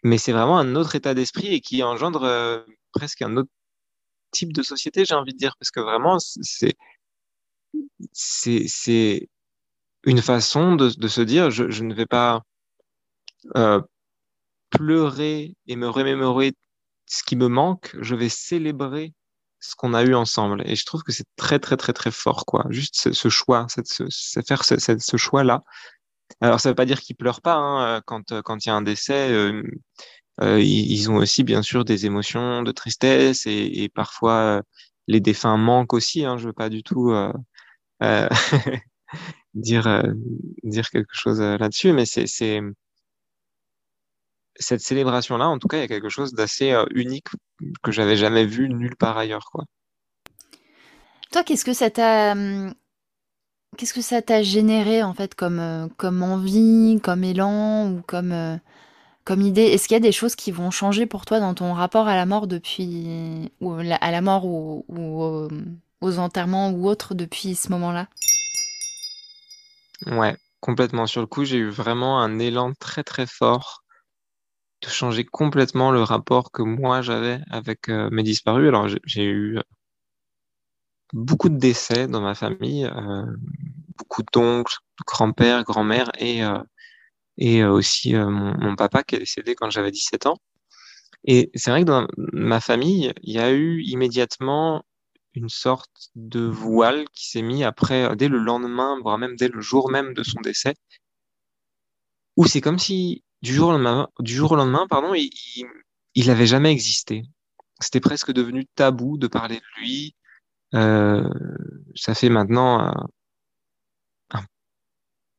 mais 0.03 0.19
c'est 0.19 0.33
vraiment 0.33 0.59
un 0.59 0.75
autre 0.77 0.95
état 0.97 1.15
d'esprit 1.15 1.49
et 1.49 1.61
qui 1.61 1.83
engendre 1.83 2.25
euh, 2.25 2.63
presque 2.93 3.23
un 3.23 3.37
autre 3.37 3.51
type 4.31 4.53
de 4.53 4.63
société, 4.63 5.05
j'ai 5.05 5.15
envie 5.15 5.33
de 5.33 5.39
dire, 5.39 5.57
parce 5.59 5.71
que 5.71 5.81
vraiment, 5.81 6.19
c'est, 6.19 6.77
c'est, 8.13 9.29
une 10.05 10.23
façon 10.23 10.77
de, 10.77 10.91
de 10.91 11.09
se 11.09 11.21
dire, 11.21 11.51
je, 11.51 11.71
je, 11.71 11.85
ne 11.85 11.95
vais 11.95 12.07
pas 12.07 12.43
euh, 13.57 13.81
pleurer 14.71 15.55
et 15.67 15.77
me 15.77 15.89
remémorer 15.89 16.55
ce 17.07 17.23
qui 17.25 17.37
me 17.37 17.49
manque, 17.49 17.97
je 18.01 18.15
vais 18.15 18.29
célébrer 18.29 19.13
ce 19.59 19.75
qu'on 19.77 19.95
a 19.95 20.03
eu 20.03 20.15
ensemble. 20.15 20.63
Et 20.67 20.77
je 20.77 20.87
trouve 20.87 21.03
que 21.03 21.13
c'est 21.13 21.27
très, 21.37 21.59
très, 21.59 21.77
très, 21.77 21.93
très 21.93 22.11
fort, 22.11 22.47
quoi. 22.47 22.65
Juste 22.71 22.97
ce, 22.97 23.13
ce 23.13 23.29
choix, 23.29 23.67
cette, 23.69 23.89
ce, 23.89 24.41
faire 24.47 24.65
ce, 24.65 24.77
ce 24.79 25.17
choix-là. 25.17 25.63
Alors, 26.41 26.61
ça 26.61 26.71
veut 26.71 26.75
pas 26.75 26.87
dire 26.87 27.01
qu'ils 27.01 27.17
pleurent 27.17 27.43
pas 27.43 27.55
hein, 27.57 28.03
quand 28.07 28.41
quand 28.43 28.65
il 28.65 28.69
y 28.69 28.73
a 28.73 28.75
un 28.75 28.83
décès. 28.83 29.31
Euh, 29.31 29.63
euh, 30.43 30.61
ils, 30.61 31.11
ont 31.11 31.17
aussi, 31.17 31.45
bien 31.45 31.63
sûr, 31.63 31.85
des 31.85 32.07
émotions 32.07 32.63
de 32.63 32.73
tristesse 32.73 33.47
et, 33.47 33.83
et 33.83 33.89
parfois 33.89 34.59
euh, 34.59 34.63
les 35.07 35.21
défunts 35.21 35.57
manquent 35.59 35.93
aussi. 35.93 36.25
Hein, 36.25 36.39
je 36.39 36.47
veux 36.47 36.53
pas 36.55 36.71
du 36.71 36.83
tout 36.83 37.11
euh, 37.11 37.33
euh 38.03 38.29
dire 39.55 40.05
dire 40.63 40.89
quelque 40.91 41.15
chose 41.15 41.41
là-dessus, 41.41 41.93
mais 41.93 42.07
c'est 42.07 42.27
c'est 42.27 42.61
cette 44.57 44.81
célébration-là, 44.81 45.49
en 45.49 45.59
tout 45.59 45.69
cas, 45.69 45.79
il 45.79 45.81
y 45.81 45.85
a 45.85 45.89
quelque 45.89 46.11
chose 46.11 46.35
d'assez 46.35 46.75
unique 46.95 47.29
que 47.83 47.93
j'avais 47.93 48.17
jamais 48.17 48.45
vu 48.45 48.69
nulle 48.69 48.97
part 48.97 49.17
ailleurs, 49.17 49.47
quoi. 49.51 49.65
Toi, 51.33 51.45
qu'est-ce 51.45 51.65
que 51.65 51.73
ça 51.73 51.91
t'a 51.91 52.33
hum, 52.33 52.75
qu'est-ce 53.77 53.95
que 53.95 54.03
ça 54.03 54.23
t'a 54.23 54.43
généré 54.43 55.03
en 55.03 55.15
fait 55.15 55.35
comme 55.35 55.89
comme 55.97 56.23
envie, 56.23 57.01
comme 57.03 57.25
élan 57.25 57.91
ou 57.93 58.03
comme 58.03 58.61
comme 59.25 59.43
idée? 59.43 59.63
Est-ce 59.63 59.89
qu'il 59.89 59.95
y 59.95 59.99
a 59.99 60.01
des 60.01 60.13
choses 60.13 60.37
qui 60.37 60.53
vont 60.53 60.71
changer 60.71 61.07
pour 61.07 61.25
toi 61.27 61.41
dans 61.41 61.55
ton 61.55 61.75
rapport 61.75 62.09
à 62.09 62.17
la 62.17 62.27
mort 62.27 62.47
depuis 62.47 63.51
ou 63.61 63.73
à 63.75 64.11
la 64.11 64.21
mort 64.21 64.47
ou, 64.47 64.85
ou 64.89 65.49
aux 66.01 66.19
enterrements 66.19 66.71
ou 66.71 66.89
autres 66.89 67.15
depuis 67.15 67.55
ce 67.55 67.71
moment-là? 67.71 68.09
Ouais, 70.07 70.37
complètement. 70.61 71.07
Sur 71.07 71.21
le 71.23 71.27
coup, 71.27 71.45
j'ai 71.45 71.57
eu 71.59 71.69
vraiment 71.71 72.21
un 72.21 72.39
élan 72.39 72.73
très 72.75 73.03
très 73.05 73.27
fort 73.27 73.83
de 74.83 74.89
changer 74.89 75.25
complètement 75.25 75.91
le 75.91 76.03
rapport 76.03 76.51
que 76.53 76.63
moi 76.63 77.03
j'avais 77.03 77.41
avec 77.51 77.89
euh, 77.89 78.09
mes 78.11 78.23
disparus. 78.23 78.69
Alors 78.69 78.89
j'ai 79.05 79.25
eu 79.25 79.59
euh, 79.59 79.63
beaucoup 81.13 81.49
de 81.49 81.57
décès 81.57 82.07
dans 82.07 82.21
ma 82.21 82.35
famille, 82.35 82.87
euh, 82.87 83.25
beaucoup 83.99 84.23
d'oncles, 84.33 84.77
grands-pères, 85.07 85.65
grand-mères 85.65 86.11
et 86.19 86.45
euh, 86.45 86.59
et 87.39 87.65
aussi 87.65 88.15
mon, 88.15 88.59
mon, 88.59 88.77
papa 88.77 89.03
qui 89.03 89.15
est 89.15 89.19
décédé 89.19 89.55
quand 89.55 89.71
j'avais 89.71 89.91
17 89.91 90.27
ans. 90.27 90.37
Et 91.25 91.51
c'est 91.55 91.71
vrai 91.71 91.81
que 91.83 91.87
dans 91.87 92.07
ma 92.17 92.61
famille, 92.61 93.13
il 93.23 93.35
y 93.35 93.39
a 93.39 93.51
eu 93.53 93.83
immédiatement 93.83 94.85
une 95.35 95.49
sorte 95.49 96.11
de 96.15 96.41
voile 96.41 97.09
qui 97.13 97.29
s'est 97.31 97.43
mis 97.43 97.65
après, 97.65 98.15
dès 98.17 98.29
le 98.29 98.39
lendemain, 98.39 98.99
voire 99.03 99.19
même 99.19 99.37
dès 99.37 99.49
le 99.49 99.61
jour 99.61 99.91
même 99.91 100.13
de 100.15 100.23
son 100.23 100.41
décès, 100.41 100.75
où 102.37 102.47
c'est 102.47 102.61
comme 102.61 102.79
si 102.79 103.25
du 103.43 103.55
jour 103.55 103.69
au 103.69 103.73
lendemain, 103.73 104.09
du 104.19 104.35
jour 104.35 104.53
au 104.53 104.57
lendemain 104.57 104.87
pardon, 104.89 105.15
il, 105.15 105.31
il, 106.15 106.31
avait 106.31 106.47
jamais 106.47 106.73
existé. 106.73 107.25
C'était 107.81 108.01
presque 108.01 108.33
devenu 108.33 108.67
tabou 108.75 109.19
de 109.19 109.27
parler 109.27 109.57
de 109.57 109.81
lui. 109.81 110.15
Euh, 110.75 111.29
ça 111.97 112.15
fait 112.15 112.29
maintenant 112.29 112.89
euh, 112.89 114.39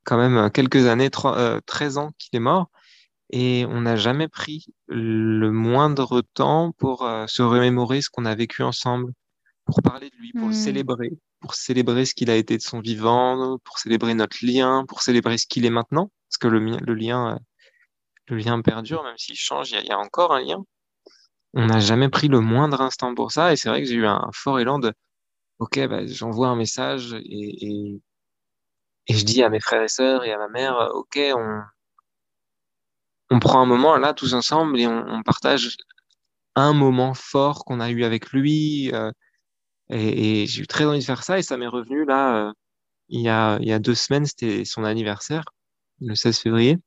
quand 0.04 0.18
même 0.18 0.50
quelques 0.52 0.88
années, 0.88 1.10
trois, 1.10 1.38
euh, 1.38 1.60
13 1.66 1.98
ans 1.98 2.12
qu'il 2.18 2.36
est 2.38 2.42
mort, 2.42 2.70
et 3.32 3.66
on 3.70 3.82
n'a 3.82 3.96
jamais 3.96 4.28
pris 4.28 4.66
le 4.88 5.52
moindre 5.52 6.22
temps 6.34 6.74
pour 6.78 7.06
euh, 7.06 7.26
se 7.28 7.42
remémorer 7.42 8.02
ce 8.02 8.10
qu'on 8.10 8.26
a 8.26 8.36
vécu 8.36 8.64
ensemble, 8.64 9.14
pour 9.66 9.82
parler 9.82 10.10
de 10.10 10.16
lui, 10.18 10.34
pour 10.34 10.48
mmh. 10.48 10.52
le 10.52 10.56
célébrer, 10.56 11.10
pour 11.40 11.56
célébrer 11.56 12.06
ce 12.06 12.14
qu'il 12.14 12.30
a 12.30 12.36
été 12.36 12.58
de 12.58 12.62
son 12.62 12.80
vivant, 12.80 13.58
pour 13.64 13.80
célébrer 13.80 14.14
notre 14.16 14.38
lien, 14.42 14.86
pour 14.88 15.02
célébrer 15.02 15.38
ce 15.38 15.46
qu'il 15.48 15.66
est 15.66 15.70
maintenant, 15.70 16.12
parce 16.28 16.38
que 16.40 16.48
le, 16.48 16.60
le 16.60 16.94
lien, 16.94 17.40
le 18.28 18.38
lien 18.38 18.62
perdure, 18.62 19.04
même 19.04 19.18
s'il 19.18 19.36
change, 19.36 19.72
il 19.72 19.80
y, 19.80 19.88
y, 19.88 19.92
a 19.92 20.00
encore 20.00 20.34
un 20.34 20.42
lien. 20.42 20.58
On 21.54 21.68
n'a 21.68 21.80
jamais 21.80 22.10
pris 22.10 22.28
le 22.28 22.40
moindre 22.40 22.82
instant 22.82 23.14
pour 23.14 23.32
ça, 23.32 23.54
et 23.54 23.56
c'est 23.56 23.70
vrai 23.70 23.82
que 23.82 23.88
j'ai 23.88 23.96
eu 23.96 24.06
un, 24.06 24.30
fort 24.34 24.60
élan 24.60 24.80
de, 24.80 24.94
ok, 25.62 25.88
bah, 25.88 26.06
j'envoie 26.08 26.48
un 26.48 26.56
message 26.56 27.14
et, 27.14 28.02
je 29.10 29.24
dis 29.24 29.44
à 29.44 29.50
mes 29.50 29.60
frères 29.60 29.84
et 29.84 29.88
sœurs 29.88 30.24
et 30.24 30.32
à 30.32 30.38
ma 30.40 30.48
mère, 30.48 30.90
ok, 30.96 31.20
on, 33.30 33.40
prend 33.40 33.62
un 33.62 33.66
moment 33.66 33.96
là 33.98 34.14
tous 34.14 34.34
ensemble 34.34 34.80
et 34.80 34.88
on, 34.88 35.22
partage 35.24 35.78
un 36.56 36.74
moment 36.74 37.14
fort 37.14 37.64
qu'on 37.64 37.80
a 37.80 37.92
eu 37.92 38.04
avec 38.04 38.32
lui. 38.32 38.92
Euh, 38.94 39.12
et, 39.90 40.48
j'ai 40.48 40.64
eu 40.64 40.68
très 40.68 40.86
envie 40.86 41.00
de 41.00 41.04
faire 41.04 41.24
ça 41.24 41.38
et 41.38 41.44
ça 41.44 41.58
m'est 41.58 41.68
revenu 41.68 42.06
là, 42.06 42.48
euh, 42.48 42.54
il, 43.10 43.22
y 43.22 43.30
a, 43.30 43.60
il 43.62 43.68
y 43.68 43.74
a 43.74 43.80
deux 43.80 43.96
semaines, 43.96 44.26
c'était 44.26 44.66
son 44.66 44.84
anniversaire, 44.84 45.46
le 46.00 46.16
16 46.16 46.40
février. 46.40 46.80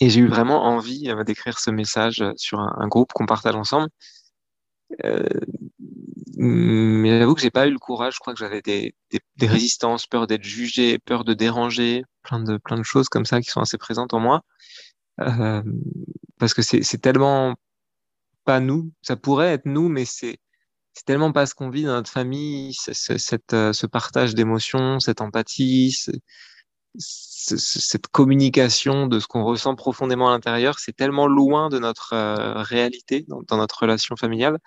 Et 0.00 0.10
j'ai 0.10 0.20
eu 0.20 0.28
vraiment 0.28 0.64
envie 0.64 1.08
euh, 1.08 1.22
d'écrire 1.22 1.60
ce 1.60 1.70
message 1.70 2.24
sur 2.36 2.58
un 2.58 2.88
groupe 2.88 3.12
qu'on 3.12 3.26
partage 3.26 3.54
ensemble. 3.54 3.88
Euh, 5.04 5.26
mais 6.36 7.18
j'avoue 7.18 7.34
que 7.34 7.40
j'ai 7.40 7.50
pas 7.50 7.66
eu 7.66 7.72
le 7.72 7.78
courage. 7.78 8.14
Je 8.14 8.20
crois 8.20 8.32
que 8.32 8.38
j'avais 8.38 8.62
des, 8.62 8.94
des, 9.10 9.20
des, 9.36 9.46
résistances, 9.46 10.06
peur 10.06 10.26
d'être 10.26 10.44
jugé, 10.44 10.98
peur 10.98 11.24
de 11.24 11.34
déranger, 11.34 12.04
plein 12.22 12.40
de 12.40 12.58
plein 12.58 12.78
de 12.78 12.84
choses 12.84 13.08
comme 13.08 13.24
ça 13.24 13.40
qui 13.40 13.50
sont 13.50 13.60
assez 13.60 13.78
présentes 13.78 14.14
en 14.14 14.20
moi. 14.20 14.42
Euh, 15.20 15.62
parce 16.38 16.54
que 16.54 16.62
c'est 16.62 17.00
tellement 17.02 17.54
pas 18.44 18.60
nous. 18.60 18.92
Ça 19.02 19.16
pourrait 19.16 19.52
être 19.52 19.66
nous, 19.66 19.88
mais 19.88 20.04
c'est 20.04 20.38
c'est 20.94 21.04
tellement 21.04 21.32
pas 21.32 21.46
ce 21.46 21.54
qu'on 21.54 21.70
vit 21.70 21.84
dans 21.84 21.92
notre 21.92 22.10
famille, 22.10 22.74
cette, 22.74 23.52
euh, 23.52 23.72
ce 23.72 23.86
partage 23.86 24.34
d'émotions, 24.34 24.98
cette 24.98 25.20
empathie, 25.20 25.96
cette 26.98 28.06
communication 28.08 29.06
de 29.06 29.20
ce 29.20 29.26
qu'on 29.26 29.44
ressent 29.44 29.74
profondément 29.74 30.28
à 30.28 30.32
l'intérieur, 30.32 30.78
c'est 30.78 30.94
tellement 30.94 31.26
loin 31.26 31.68
de 31.68 31.78
notre 31.78 32.12
euh, 32.12 32.62
réalité 32.62 33.24
dans, 33.28 33.42
dans, 33.42 33.56
notre 33.56 33.80
relation 33.80 34.16
familiale 34.16 34.58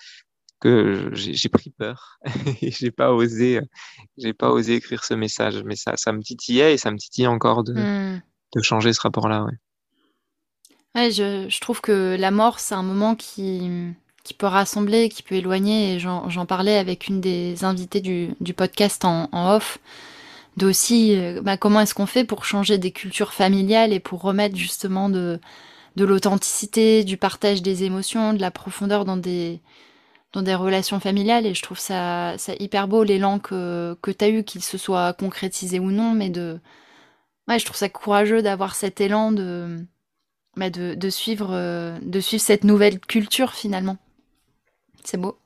que 0.59 1.09
j'ai 1.13 1.49
pris 1.49 1.71
peur 1.71 2.19
et 2.61 2.71
j'ai 2.71 2.91
pas 2.91 3.11
osé, 3.11 3.61
j'ai 4.17 4.33
pas 4.33 4.51
osé 4.51 4.75
écrire 4.75 5.03
ce 5.03 5.13
message. 5.13 5.63
Mais 5.65 5.75
ça, 5.75 5.97
ça 5.97 6.11
me 6.13 6.21
titillait 6.21 6.73
et 6.73 6.77
ça 6.77 6.91
me 6.91 6.97
titille 6.97 7.27
encore 7.27 7.63
de, 7.63 7.73
mmh. 7.73 8.21
de 8.55 8.61
changer 8.61 8.93
ce 8.93 9.01
rapport-là. 9.01 9.43
Ouais. 9.43 9.57
Ouais, 10.95 11.11
je, 11.11 11.47
je, 11.49 11.59
trouve 11.61 11.81
que 11.81 12.17
la 12.19 12.31
mort, 12.31 12.59
c'est 12.59 12.75
un 12.75 12.83
moment 12.83 13.15
qui, 13.15 13.61
qui 14.23 14.33
peut 14.33 14.47
rassembler, 14.47 15.09
qui 15.09 15.23
peut 15.23 15.35
éloigner. 15.35 15.95
Et 15.95 15.99
j'en 15.99 16.45
parlais 16.45 16.77
avec 16.77 17.07
une 17.07 17.21
des 17.21 17.63
invitées 17.63 18.01
du, 18.01 18.35
du 18.41 18.53
podcast 18.53 19.05
en, 19.05 19.29
en 19.31 19.55
off, 19.55 19.79
d'aussi 20.57 21.15
euh, 21.15 21.41
bah, 21.41 21.57
comment 21.57 21.81
est-ce 21.81 21.93
qu'on 21.93 22.05
fait 22.05 22.25
pour 22.25 22.45
changer 22.45 22.77
des 22.77 22.91
cultures 22.91 23.33
familiales 23.33 23.93
et 23.93 23.99
pour 23.99 24.21
remettre 24.21 24.55
justement 24.55 25.09
de, 25.09 25.39
de 25.95 26.05
l'authenticité, 26.05 27.03
du 27.03 27.17
partage 27.17 27.61
des 27.61 27.83
émotions, 27.83 28.33
de 28.33 28.41
la 28.41 28.51
profondeur 28.51 29.05
dans 29.05 29.17
des, 29.17 29.61
relations 30.35 30.99
familiales? 30.99 31.45
Et 31.45 31.53
je 31.53 31.61
trouve 31.61 31.79
ça, 31.79 32.37
ça 32.37 32.53
hyper 32.59 32.87
beau 32.87 33.03
l'élan 33.03 33.39
que, 33.39 33.95
tu 34.03 34.25
as 34.25 34.29
eu, 34.29 34.43
qu'il 34.43 34.63
se 34.63 34.77
soit 34.77 35.13
concrétisé 35.13 35.79
ou 35.79 35.91
non. 35.91 36.13
Mais 36.13 36.29
de. 36.29 36.59
Je 37.49 37.65
trouve 37.65 37.77
ça 37.77 37.89
courageux 37.89 38.41
d'avoir 38.41 38.75
cet 38.75 39.01
élan 39.01 39.33
de, 39.33 39.85
bah 40.55 40.69
de, 40.69 40.93
de, 40.95 41.09
suivre, 41.09 41.51
euh, 41.51 41.97
de 42.01 42.19
suivre 42.19 42.43
cette 42.43 42.63
nouvelle 42.63 42.99
culture 42.99 43.53
finalement. 43.53 43.97
C'est 45.03 45.17
beau. 45.17 45.37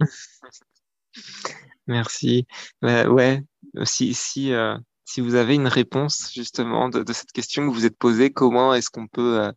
Merci. 1.86 2.46
Bah, 2.82 3.08
ouais, 3.08 3.42
si, 3.84 4.14
si, 4.14 4.52
euh, 4.52 4.76
si 5.04 5.20
vous 5.20 5.34
avez 5.34 5.54
une 5.54 5.68
réponse 5.68 6.30
justement 6.34 6.88
de, 6.88 7.02
de, 7.02 7.12
cette 7.12 7.32
question 7.32 7.68
que 7.68 7.74
vous 7.74 7.86
êtes 7.86 7.98
posée, 7.98 8.30
comment 8.30 8.74
est-ce 8.74 8.90
qu'on 8.90 9.06
peut 9.08 9.40
euh, 9.40 9.52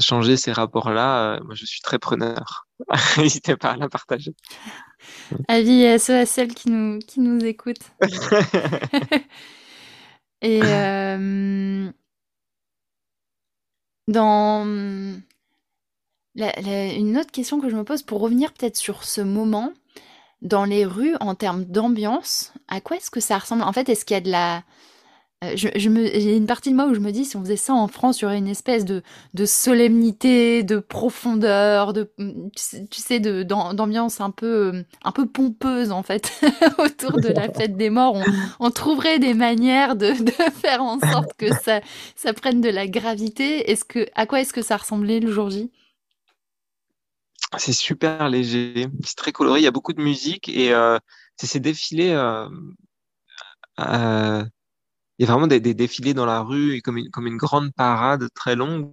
changer 0.00 0.36
ces 0.36 0.52
rapports-là 0.52 1.34
euh, 1.34 1.40
Moi, 1.44 1.54
je 1.54 1.64
suis 1.64 1.80
très 1.80 1.98
preneur. 1.98 2.66
N'hésitez 3.18 3.56
pas 3.56 3.70
à 3.70 3.76
la 3.76 3.88
partager. 3.88 4.34
Avis 5.48 5.86
à 5.86 5.98
ceux 5.98 6.16
à 6.16 6.26
celles 6.26 6.54
qui 6.54 6.70
nous, 6.70 6.98
qui 6.98 7.20
nous 7.20 7.44
écoutent. 7.44 7.90
Et 10.40 10.60
euh, 10.62 11.90
dans 14.06 14.64
la, 16.36 16.52
la, 16.60 16.92
une 16.92 17.18
autre 17.18 17.32
question 17.32 17.60
que 17.60 17.68
je 17.68 17.76
me 17.76 17.82
pose 17.82 18.02
pour 18.02 18.20
revenir 18.20 18.52
peut-être 18.52 18.76
sur 18.76 19.02
ce 19.02 19.20
moment 19.20 19.72
dans 20.42 20.64
les 20.64 20.84
rues 20.84 21.16
en 21.20 21.34
termes 21.34 21.64
d'ambiance, 21.64 22.52
à 22.68 22.80
quoi 22.80 22.96
est-ce 22.96 23.10
que 23.10 23.20
ça 23.20 23.38
ressemble? 23.38 23.62
En 23.62 23.72
fait, 23.72 23.88
est-ce 23.88 24.04
qu'il 24.04 24.14
y 24.14 24.18
a 24.18 24.22
de 24.22 24.30
la 24.30 24.62
euh, 25.44 25.52
je, 25.54 25.68
j'ai 25.76 26.36
une 26.36 26.46
partie 26.46 26.70
de 26.70 26.74
moi 26.74 26.86
où 26.86 26.94
je 26.94 26.98
me 26.98 27.12
dis 27.12 27.24
si 27.24 27.36
on 27.36 27.42
faisait 27.42 27.56
ça 27.56 27.72
en 27.72 27.86
France, 27.86 28.18
il 28.18 28.22
y 28.22 28.26
aurait 28.26 28.38
une 28.38 28.48
espèce 28.48 28.84
de, 28.84 29.02
de 29.34 29.46
solemnité, 29.46 30.64
de 30.64 30.80
profondeur, 30.80 31.92
de 31.92 32.12
tu 32.90 33.00
sais, 33.00 33.20
d'ambiance 33.20 34.20
un 34.20 34.30
peu 34.30 34.84
un 35.04 35.12
peu 35.12 35.26
pompeuse 35.26 35.92
en 35.92 36.02
fait 36.02 36.32
autour 36.78 37.20
de 37.20 37.28
la 37.28 37.52
fête 37.52 37.76
des 37.76 37.88
morts. 37.88 38.14
On, 38.16 38.24
on 38.66 38.70
trouverait 38.72 39.20
des 39.20 39.34
manières 39.34 39.94
de, 39.94 40.10
de, 40.24 40.32
faire 40.60 40.82
en 40.82 40.98
sorte 40.98 41.32
que 41.38 41.54
ça 41.62 41.82
ça 42.16 42.32
prenne 42.32 42.60
de 42.60 42.70
la 42.70 42.88
gravité. 42.88 43.70
Est-ce 43.70 43.84
que 43.84 44.08
à 44.16 44.26
quoi 44.26 44.40
est-ce 44.40 44.52
que 44.52 44.62
ça 44.62 44.76
ressemblait 44.76 45.20
le 45.20 45.30
jour 45.30 45.50
J? 45.50 45.70
C'est 47.56 47.72
super 47.72 48.28
léger, 48.28 48.88
c'est 49.04 49.16
très 49.16 49.32
coloré. 49.32 49.60
Il 49.60 49.64
y 49.64 49.66
a 49.66 49.70
beaucoup 49.70 49.94
de 49.94 50.02
musique 50.02 50.48
et 50.48 50.72
euh, 50.74 50.98
c'est 51.36 51.46
ces 51.46 51.60
défilés. 51.60 52.10
Euh, 52.10 52.48
euh, 53.80 54.44
il 55.18 55.26
y 55.26 55.28
a 55.28 55.32
vraiment 55.32 55.46
des, 55.46 55.60
défilés 55.60 56.14
dans 56.14 56.26
la 56.26 56.40
rue, 56.40 56.80
comme 56.82 56.98
une, 56.98 57.10
comme 57.10 57.26
une 57.26 57.36
grande 57.36 57.72
parade 57.74 58.28
très 58.34 58.56
longue, 58.56 58.92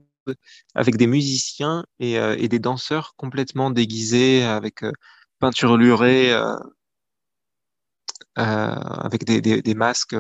avec 0.76 0.98
des 0.98 1.08
musiciens 1.08 1.86
et, 2.00 2.20
euh, 2.20 2.36
et 2.38 2.48
des 2.48 2.60
danseurs 2.60 3.14
complètement 3.16 3.70
déguisés, 3.72 4.44
avec 4.44 4.84
euh, 4.84 4.92
peinture 5.40 5.78
lurée, 5.78 6.34
euh, 6.34 6.56
avec 8.38 9.26
des, 9.26 9.42
des, 9.42 9.62
des 9.62 9.76
masques 9.76 10.16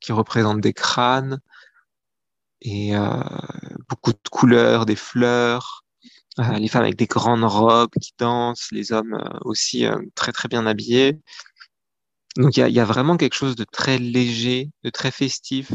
qui 0.00 0.12
représentent 0.12 0.60
des 0.60 0.72
crânes 0.72 1.40
et 2.60 2.92
beaucoup 3.88 4.12
de 4.12 4.28
couleurs, 4.30 4.86
des 4.86 4.94
fleurs, 4.96 5.81
euh, 6.38 6.58
les 6.58 6.68
femmes 6.68 6.82
avec 6.82 6.96
des 6.96 7.06
grandes 7.06 7.44
robes 7.44 7.92
qui 8.00 8.12
dansent, 8.18 8.68
les 8.72 8.92
hommes 8.92 9.14
euh, 9.14 9.38
aussi 9.42 9.86
euh, 9.86 9.96
très 10.14 10.32
très 10.32 10.48
bien 10.48 10.66
habillés. 10.66 11.18
Donc 12.36 12.56
il 12.56 12.60
y 12.60 12.62
a, 12.62 12.68
y 12.68 12.80
a 12.80 12.84
vraiment 12.84 13.16
quelque 13.16 13.34
chose 13.34 13.56
de 13.56 13.64
très 13.64 13.98
léger, 13.98 14.70
de 14.82 14.90
très 14.90 15.10
festif 15.10 15.70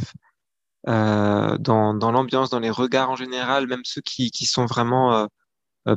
euh, 0.88 1.58
dans, 1.60 1.94
dans 1.94 2.12
l'ambiance, 2.12 2.50
dans 2.50 2.60
les 2.60 2.70
regards 2.72 3.12
en 3.12 3.16
général, 3.16 3.68
même 3.68 3.84
ceux 3.84 4.02
qui, 4.02 4.32
qui 4.32 4.46
sont 4.46 4.66
vraiment 4.66 5.28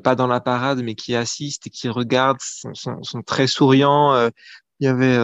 pas 0.04 0.14
dans 0.14 0.26
la 0.26 0.40
parade, 0.40 0.82
mais 0.82 0.94
qui 0.94 1.16
assistent 1.16 1.66
et 1.66 1.70
qui 1.70 1.88
regardent, 1.88 2.40
sont, 2.40 2.74
sont, 2.74 3.02
sont 3.02 3.22
très 3.22 3.46
souriants. 3.46 4.28
Il 4.78 4.84
y 4.84 4.88
avait 4.88 5.18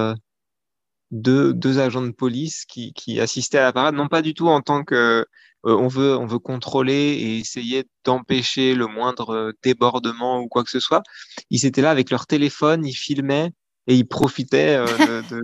deux, 1.11 1.53
deux 1.53 1.79
agents 1.79 2.03
de 2.03 2.11
police 2.11 2.65
qui, 2.65 2.93
qui 2.93 3.21
assistaient 3.21 3.59
à 3.59 3.65
la 3.65 3.73
parade, 3.73 3.95
non 3.95 4.09
pas 4.09 4.23
du 4.23 4.35
tout 4.35 4.49
en 4.49 4.61
tant 4.61 4.83
que 4.83 5.25
on 5.65 5.89
veut, 5.89 6.17
on 6.17 6.27
veut 6.27 6.39
contrôler 6.39 6.93
et 6.93 7.39
essayer 7.39 7.85
d'empêcher 8.05 8.75
le 8.75 8.87
moindre 8.87 9.31
euh, 9.31 9.53
débordement 9.63 10.41
ou 10.41 10.49
quoi 10.49 10.65
que 10.65 10.71
ce 10.71 10.81
soit. 10.81 11.03
Ils 11.51 11.67
étaient 11.67 11.83
là 11.83 11.91
avec 11.91 12.11
leur 12.11 12.27
téléphone, 12.27 12.85
ils 12.85 12.95
filmaient 12.95 13.51
et 13.87 13.95
ils 13.97 14.07
profitaient 14.07 14.77
euh, 14.77 15.23
de, 15.23 15.41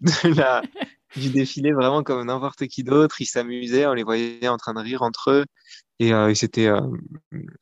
de, 0.00 0.28
de 0.28 0.34
la, 0.34 0.62
du 1.16 1.30
défilé 1.30 1.72
vraiment 1.72 2.02
comme 2.02 2.24
n'importe 2.26 2.66
qui 2.68 2.84
d'autre. 2.84 3.20
Ils 3.20 3.26
s'amusaient, 3.26 3.86
on 3.86 3.94
les 3.94 4.04
voyait 4.04 4.48
en 4.48 4.56
train 4.56 4.74
de 4.74 4.80
rire 4.80 5.02
entre 5.02 5.30
eux 5.30 5.44
et, 6.00 6.14
euh, 6.14 6.34
c'était 6.34 6.66
euh, 6.66 6.80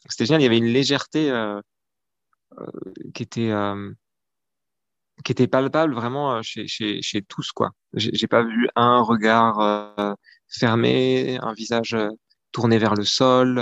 c'était 0.09 0.27
génial. 0.27 0.41
Il 0.41 0.45
y 0.45 0.47
avait 0.47 0.59
une 0.59 0.73
légèreté 0.73 1.31
euh, 1.31 1.61
qui 3.15 3.25
était 3.25 3.51
euh, 3.51 3.93
qui 5.25 5.33
était 5.33 5.47
palpable 5.47 5.95
vraiment 5.95 6.35
euh, 6.37 6.43
chez, 6.43 6.67
chez, 6.67 7.03
chez 7.03 7.23
tous, 7.23 7.53
quoi. 7.53 7.71
J'ai 7.95 8.27
pas 8.27 8.43
vu 8.43 8.69
un 8.77 9.01
regard 9.01 9.61
euh, 9.61 10.15
fermé, 10.49 11.39
un 11.43 11.53
visage 11.55 11.95
euh, 11.95 12.11
tourné 12.53 12.79
vers 12.79 12.95
le 12.95 13.05
sol. 13.05 13.59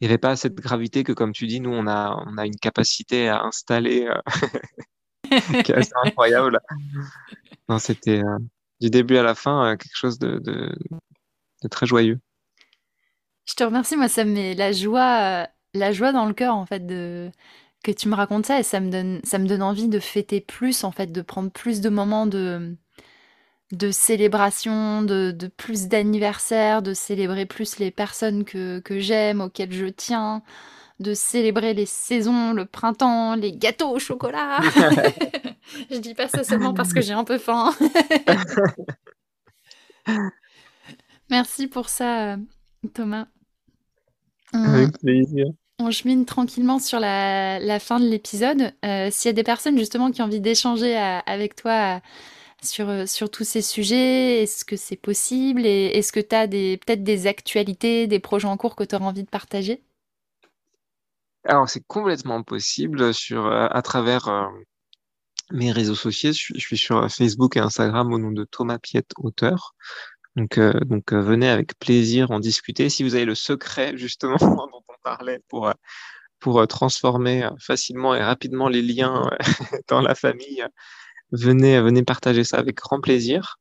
Il 0.00 0.06
n'y 0.06 0.08
avait 0.08 0.18
pas 0.18 0.36
cette 0.36 0.54
gravité 0.54 1.04
que, 1.04 1.12
comme 1.12 1.32
tu 1.32 1.46
dis, 1.46 1.60
nous, 1.60 1.72
on 1.72 1.86
a, 1.86 2.22
on 2.26 2.36
a 2.36 2.46
une 2.46 2.56
capacité 2.56 3.28
à 3.28 3.42
installer 3.42 4.08
qui 5.64 5.72
est 5.72 5.74
assez 5.74 5.92
incroyable. 6.04 6.58
Non, 7.68 7.78
c'était 7.78 8.22
du 8.80 8.90
début 8.90 9.16
à 9.16 9.22
la 9.22 9.34
fin 9.34 9.76
quelque 9.76 9.96
chose 9.96 10.18
de, 10.18 10.38
de, 10.38 11.68
très 11.70 11.86
joyeux. 11.86 12.20
Je 13.46 13.54
te 13.54 13.64
remercie, 13.64 13.96
moi 13.96 14.08
ça 14.08 14.24
me 14.24 14.32
met 14.32 14.54
la 14.54 14.72
joie, 14.72 15.48
la 15.72 15.92
joie 15.92 16.12
dans 16.12 16.26
le 16.26 16.34
cœur 16.34 16.54
en 16.54 16.66
fait 16.66 16.86
de 16.86 17.30
que 17.86 17.92
tu 17.92 18.08
me 18.08 18.14
racontes 18.14 18.46
ça 18.46 18.58
et 18.58 18.62
ça 18.64 18.80
me 18.80 18.90
donne, 18.90 19.20
ça 19.22 19.38
me 19.38 19.46
donne 19.46 19.62
envie 19.62 19.88
de 19.88 20.00
fêter 20.00 20.40
plus 20.40 20.82
en 20.84 20.90
fait, 20.90 21.12
de 21.12 21.22
prendre 21.22 21.50
plus 21.50 21.80
de 21.80 21.88
moments 21.88 22.26
de 22.26 22.76
de 23.72 23.90
célébration, 23.90 25.02
de, 25.02 25.32
de 25.32 25.48
plus 25.48 25.88
d'anniversaires, 25.88 26.82
de 26.82 26.94
célébrer 26.94 27.46
plus 27.46 27.78
les 27.78 27.90
personnes 27.90 28.44
que, 28.44 28.78
que 28.78 29.00
j'aime, 29.00 29.40
auxquelles 29.40 29.72
je 29.72 29.86
tiens, 29.86 30.42
de 31.00 31.14
célébrer 31.14 31.74
les 31.74 31.86
saisons, 31.86 32.52
le 32.52 32.64
printemps, 32.64 33.34
les 33.34 33.52
gâteaux 33.52 33.90
au 33.90 33.98
chocolat. 33.98 34.60
Je 35.90 35.98
dis 35.98 36.14
pas 36.14 36.28
ça 36.28 36.44
seulement 36.44 36.74
parce 36.74 36.92
que 36.92 37.00
j'ai 37.00 37.12
un 37.12 37.24
peu 37.24 37.38
faim. 37.38 37.74
Merci 41.30 41.66
pour 41.66 41.88
ça, 41.88 42.34
euh, 42.34 42.36
Thomas. 42.94 43.26
Avec 44.52 44.96
plaisir. 45.00 45.46
On 45.78 45.90
chemine 45.90 46.24
tranquillement 46.24 46.78
sur 46.78 47.00
la, 47.00 47.78
fin 47.80 48.00
de 48.00 48.06
l'épisode. 48.06 48.72
Euh, 48.84 49.08
s'il 49.10 49.28
y 49.28 49.30
a 49.30 49.32
des 49.32 49.42
personnes 49.42 49.78
justement 49.78 50.10
qui 50.10 50.22
ont 50.22 50.24
envie 50.24 50.40
d'échanger 50.40 50.96
à- 50.96 51.18
avec 51.20 51.54
toi 51.56 51.96
euh, 51.96 52.00
sur, 52.62 52.88
euh, 52.88 53.28
tous 53.30 53.44
ces 53.44 53.62
sujets, 53.62 54.42
est-ce 54.42 54.64
que 54.64 54.76
c'est 54.76 54.96
possible? 54.96 55.66
Est-ce 55.66 56.12
que 56.12 56.20
tu 56.20 56.34
as 56.34 56.48
peut-être 56.48 57.04
des 57.04 57.26
actualités, 57.26 58.06
des 58.06 58.20
projets 58.20 58.48
en 58.48 58.56
cours 58.56 58.76
que 58.76 58.84
tu 58.84 58.94
auras 58.94 59.06
envie 59.06 59.24
de 59.24 59.28
partager? 59.28 59.82
Alors, 61.44 61.68
c'est 61.68 61.84
complètement 61.86 62.42
possible 62.42 63.02
euh, 63.02 63.68
à 63.70 63.82
travers 63.82 64.28
euh, 64.28 64.46
mes 65.52 65.70
réseaux 65.72 65.94
sociaux. 65.94 66.32
Je, 66.32 66.58
suis 66.58 66.78
sur 66.78 67.08
Facebook 67.10 67.56
et 67.56 67.60
Instagram 67.60 68.12
au 68.12 68.18
nom 68.18 68.32
de 68.32 68.44
Thomas 68.44 68.78
Piette, 68.78 69.12
auteur. 69.18 69.74
Donc, 70.36 70.58
euh, 70.58 70.72
euh, 70.90 71.20
venez 71.20 71.48
avec 71.48 71.78
plaisir 71.78 72.30
en 72.30 72.40
discuter. 72.40 72.90
Si 72.90 73.02
vous 73.02 73.14
avez 73.14 73.24
le 73.24 73.34
secret, 73.34 73.96
justement, 73.96 74.36
dont 74.38 74.82
on 74.88 74.94
pour, 75.48 75.68
euh, 75.68 75.72
euh, 76.46 76.66
transformer 76.66 77.44
euh, 77.44 77.50
facilement 77.58 78.14
et 78.14 78.22
rapidement 78.22 78.68
les 78.68 78.82
liens 78.82 79.28
dans 79.88 80.00
la 80.00 80.14
famille, 80.14 80.64
venez, 81.32 81.80
venez 81.80 82.02
partager 82.02 82.44
ça 82.44 82.58
avec 82.58 82.76
grand 82.76 83.00
plaisir. 83.00 83.58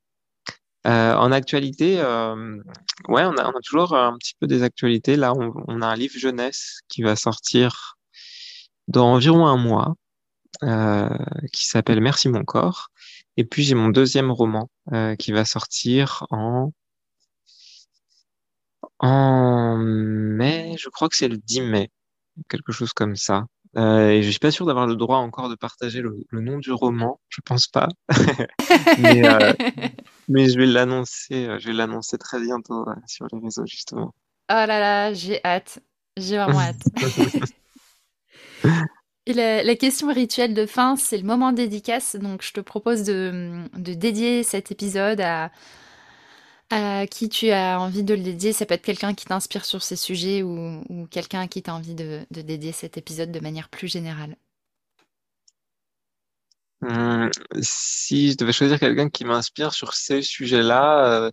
En 0.88 1.32
actualité, 1.32 1.96
ouais, 1.96 3.26
on 3.26 3.36
a, 3.38 3.52
toujours 3.64 3.96
un 3.98 4.16
petit 4.20 4.36
peu 4.40 4.46
des 4.46 4.62
actualités. 4.62 5.16
Là, 5.16 5.34
on, 5.34 5.82
a 5.82 5.88
un 5.88 5.96
livre 5.96 6.14
jeunesse 6.16 6.82
qui 6.90 7.02
va 7.02 7.16
sortir 7.16 7.96
dans 8.88 9.14
environ 9.14 9.48
un 9.48 9.58
mois, 9.58 9.96
qui 11.52 11.66
s'appelle 11.66 12.02
Merci 12.02 12.30
mon 12.30 12.44
corps. 12.44 12.90
Et 13.36 13.46
puis 13.46 13.64
j'ai 13.64 13.74
mon 13.74 13.90
deuxième 13.90 14.30
roman 14.30 14.70
qui 15.18 15.32
va 15.32 15.44
sortir 15.44 16.28
en 16.30 16.72
en. 19.00 19.45
Je 20.86 20.90
crois 20.92 21.10
que 21.10 21.18
c'est 21.18 21.30
le 21.30 21.38
10 21.38 21.62
mai, 21.62 21.92
quelque 22.50 22.72
chose 22.74 22.94
comme 22.94 23.18
ça. 23.18 23.46
Euh, 23.78 24.10
et 24.12 24.24
je 24.24 24.30
suis 24.32 24.40
pas 24.40 24.52
sûr 24.52 24.66
d'avoir 24.68 24.88
le 24.88 24.96
droit 24.98 25.18
encore 25.20 25.50
de 25.50 25.56
partager 25.56 26.02
le, 26.02 26.18
le 26.30 26.42
nom 26.42 26.60
du 26.60 26.72
roman. 26.74 27.20
Je 27.30 27.42
pense 27.46 27.68
pas, 27.68 27.90
mais 29.00 29.28
euh, 29.28 29.54
mais 30.30 30.50
je 30.50 30.58
vais 30.60 30.66
l'annoncer. 30.68 31.48
euh, 31.48 31.60
Je 31.60 31.68
vais 31.68 31.74
l'annoncer 31.74 32.18
très 32.18 32.40
bientôt 32.42 32.88
euh, 32.90 32.96
sur 33.08 33.28
les 33.34 33.40
réseaux 33.40 33.66
justement. 33.68 34.14
Oh 34.50 34.54
là 34.54 34.80
là, 34.80 35.14
j'ai 35.14 35.40
hâte. 35.46 35.80
J'ai 36.18 36.38
vraiment 36.38 36.60
hâte. 36.62 36.84
Et 39.28 39.34
la, 39.34 39.64
la 39.64 39.76
question 39.76 40.12
rituelle 40.14 40.54
de 40.54 40.66
fin, 40.66 40.96
c'est 40.96 41.18
le 41.18 41.24
moment 41.24 41.52
dédicace. 41.52 42.16
Donc, 42.16 42.42
je 42.44 42.54
te 42.54 42.60
propose 42.62 43.04
de, 43.04 43.64
de 43.76 43.94
dédier 43.94 44.44
cet 44.44 44.72
épisode 44.72 45.22
à, 45.22 45.52
à 46.70 47.08
qui 47.08 47.30
tu 47.30 47.52
as 47.52 47.80
envie 47.80 48.04
de 48.04 48.14
le 48.16 48.22
dédier. 48.24 48.54
Ça 48.54 48.66
peut 48.66 48.74
être 48.76 48.82
quelqu'un 48.86 49.14
qui 49.16 49.26
t'inspire 49.26 49.66
sur 49.66 49.84
ces 49.84 49.96
sujets 49.96 50.44
ou, 50.44 50.84
ou 50.90 51.08
quelqu'un 51.08 51.42
à 51.42 51.48
qui 51.48 51.64
tu 51.64 51.70
as 51.70 51.76
envie 51.76 51.96
de, 51.96 52.26
de 52.32 52.42
dédier 52.42 52.72
cet 52.72 52.98
épisode 52.98 53.32
de 53.32 53.40
manière 53.40 53.70
plus 53.70 53.88
générale. 53.88 54.36
Hum, 56.82 57.30
si 57.62 58.32
je 58.32 58.38
devais 58.38 58.52
choisir 58.54 58.80
quelqu'un 58.80 59.10
qui 59.10 59.26
m'inspire 59.26 59.74
sur 59.74 59.94
ces 59.94 60.22
sujets-là, 60.22 61.26
euh, 61.28 61.32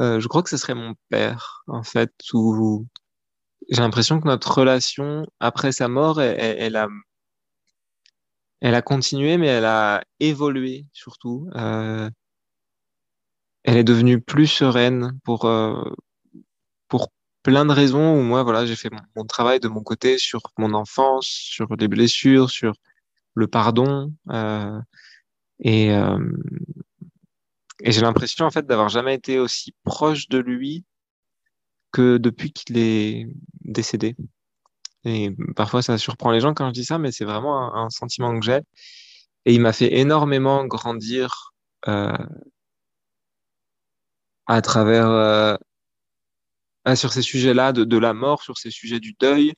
euh, 0.00 0.20
je 0.20 0.28
crois 0.28 0.42
que 0.42 0.50
ce 0.50 0.56
serait 0.58 0.74
mon 0.74 0.94
père, 1.10 1.64
en 1.68 1.82
fait, 1.84 2.12
où 2.34 2.86
j'ai 3.70 3.82
l'impression 3.82 4.20
que 4.20 4.28
notre 4.28 4.52
relation 4.58 5.26
après 5.40 5.72
sa 5.72 5.88
mort, 5.88 6.20
elle, 6.22 6.38
elle- 6.60 6.76
a, 6.76 6.88
elle 8.60 8.74
a 8.74 8.82
continué, 8.82 9.36
mais 9.38 9.46
elle 9.48 9.64
a 9.64 10.02
évolué 10.20 10.86
surtout. 10.92 11.48
Euh, 11.56 12.10
elle 13.66 13.76
est 13.76 13.84
devenue 13.84 14.20
plus 14.20 14.46
sereine 14.46 15.18
pour, 15.24 15.44
euh, 15.44 15.82
pour 16.88 17.08
plein 17.42 17.66
de 17.66 17.72
raisons 17.72 18.18
où 18.18 18.22
moi, 18.22 18.42
voilà, 18.44 18.64
j'ai 18.64 18.76
fait 18.76 18.90
mon, 19.16 19.24
travail 19.24 19.60
de 19.60 19.68
mon 19.68 19.82
côté 19.82 20.18
sur 20.18 20.40
mon 20.56 20.72
enfance, 20.72 21.26
sur 21.26 21.68
les 21.76 21.88
blessures, 21.88 22.50
sur 22.50 22.74
le 23.34 23.48
pardon. 23.48 24.12
euh, 24.30 24.80
et 25.60 25.92
euh, 25.92 26.18
et 27.80 27.92
j'ai 27.92 28.00
l'impression, 28.00 28.46
en 28.46 28.50
fait, 28.50 28.66
d'avoir 28.66 28.88
jamais 28.88 29.14
été 29.14 29.38
aussi 29.38 29.74
proche 29.84 30.28
de 30.28 30.38
lui 30.38 30.84
que 31.92 32.16
depuis 32.16 32.52
qu'il 32.52 32.78
est 32.78 33.28
décédé. 33.60 34.16
Et 35.04 35.36
parfois, 35.54 35.82
ça 35.82 35.98
surprend 35.98 36.30
les 36.30 36.40
gens 36.40 36.54
quand 36.54 36.68
je 36.68 36.72
dis 36.72 36.84
ça, 36.84 36.98
mais 36.98 37.12
c'est 37.12 37.24
vraiment 37.24 37.74
un, 37.74 37.84
un 37.84 37.90
sentiment 37.90 38.38
que 38.38 38.44
j'ai. 38.46 38.60
Et 39.44 39.54
il 39.54 39.60
m'a 39.60 39.72
fait 39.72 39.98
énormément 39.98 40.64
grandir 40.64 41.52
euh, 41.86 42.16
à 44.46 44.62
travers 44.62 45.08
euh, 45.08 45.56
sur 46.94 47.12
ces 47.12 47.22
sujets-là 47.22 47.72
de, 47.72 47.84
de 47.84 47.98
la 47.98 48.14
mort, 48.14 48.42
sur 48.42 48.58
ces 48.58 48.70
sujets 48.70 49.00
du 49.00 49.14
deuil, 49.18 49.54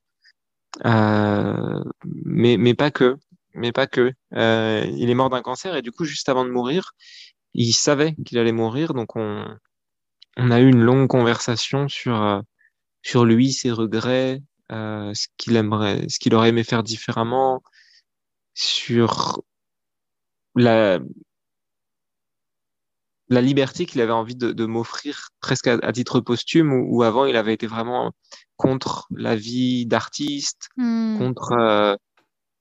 euh, 0.84 1.82
mais 2.04 2.56
mais 2.56 2.74
pas 2.74 2.90
que, 2.90 3.16
mais 3.54 3.72
pas 3.72 3.86
que. 3.86 4.12
Euh, 4.34 4.84
il 4.96 5.10
est 5.10 5.14
mort 5.14 5.30
d'un 5.30 5.42
cancer 5.42 5.76
et 5.76 5.82
du 5.82 5.92
coup, 5.92 6.04
juste 6.04 6.28
avant 6.28 6.44
de 6.44 6.50
mourir, 6.50 6.92
il 7.54 7.72
savait 7.72 8.14
qu'il 8.26 8.38
allait 8.38 8.52
mourir, 8.52 8.94
donc 8.94 9.16
on 9.16 9.44
on 10.36 10.50
a 10.50 10.60
eu 10.60 10.68
une 10.68 10.82
longue 10.82 11.08
conversation 11.08 11.88
sur 11.88 12.22
euh, 12.22 12.40
sur 13.02 13.24
lui, 13.24 13.52
ses 13.52 13.72
regrets, 13.72 14.42
euh, 14.72 15.12
ce 15.14 15.28
qu'il 15.36 15.56
aimerait, 15.56 16.08
ce 16.08 16.18
qu'il 16.18 16.34
aurait 16.34 16.50
aimé 16.50 16.64
faire 16.64 16.82
différemment, 16.82 17.62
sur 18.54 19.42
la 20.54 21.00
la 23.28 23.40
liberté 23.40 23.86
qu'il 23.86 24.00
avait 24.00 24.12
envie 24.12 24.36
de, 24.36 24.66
m'offrir 24.66 25.28
presque 25.40 25.66
à, 25.66 25.92
titre 25.92 26.20
posthume, 26.20 26.72
où, 26.72 27.02
avant 27.02 27.26
il 27.26 27.36
avait 27.36 27.54
été 27.54 27.66
vraiment 27.66 28.12
contre 28.56 29.06
la 29.10 29.36
vie 29.36 29.86
d'artiste, 29.86 30.68
hmm. 30.76 31.18
contre 31.18 31.52
euh, 31.52 31.94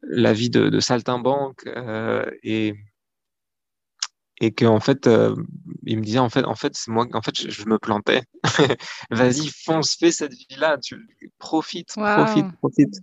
la 0.01 0.33
vie 0.33 0.49
de, 0.49 0.69
de 0.69 0.79
saltimbanque, 0.79 1.65
euh, 1.67 2.25
et 2.43 2.75
et 4.39 4.53
que 4.53 4.65
en 4.65 4.79
fait 4.79 5.07
euh, 5.07 5.35
il 5.87 5.97
me 5.97 6.03
disait 6.03 6.19
en 6.19 6.29
fait 6.29 6.45
en 6.45 6.53
fait 6.53 6.75
c'est 6.75 6.91
moi 6.91 7.07
en 7.13 7.21
fait 7.23 7.49
je, 7.49 7.65
me 7.65 7.79
plantais. 7.79 8.21
Vas-y 9.09 9.47
fonce 9.47 9.95
fais 9.95 10.11
cette 10.11 10.33
vie 10.33 10.57
là 10.57 10.77
tu 10.77 10.95
profite 11.39 11.93
profite 11.95 12.45
profite. 12.57 12.99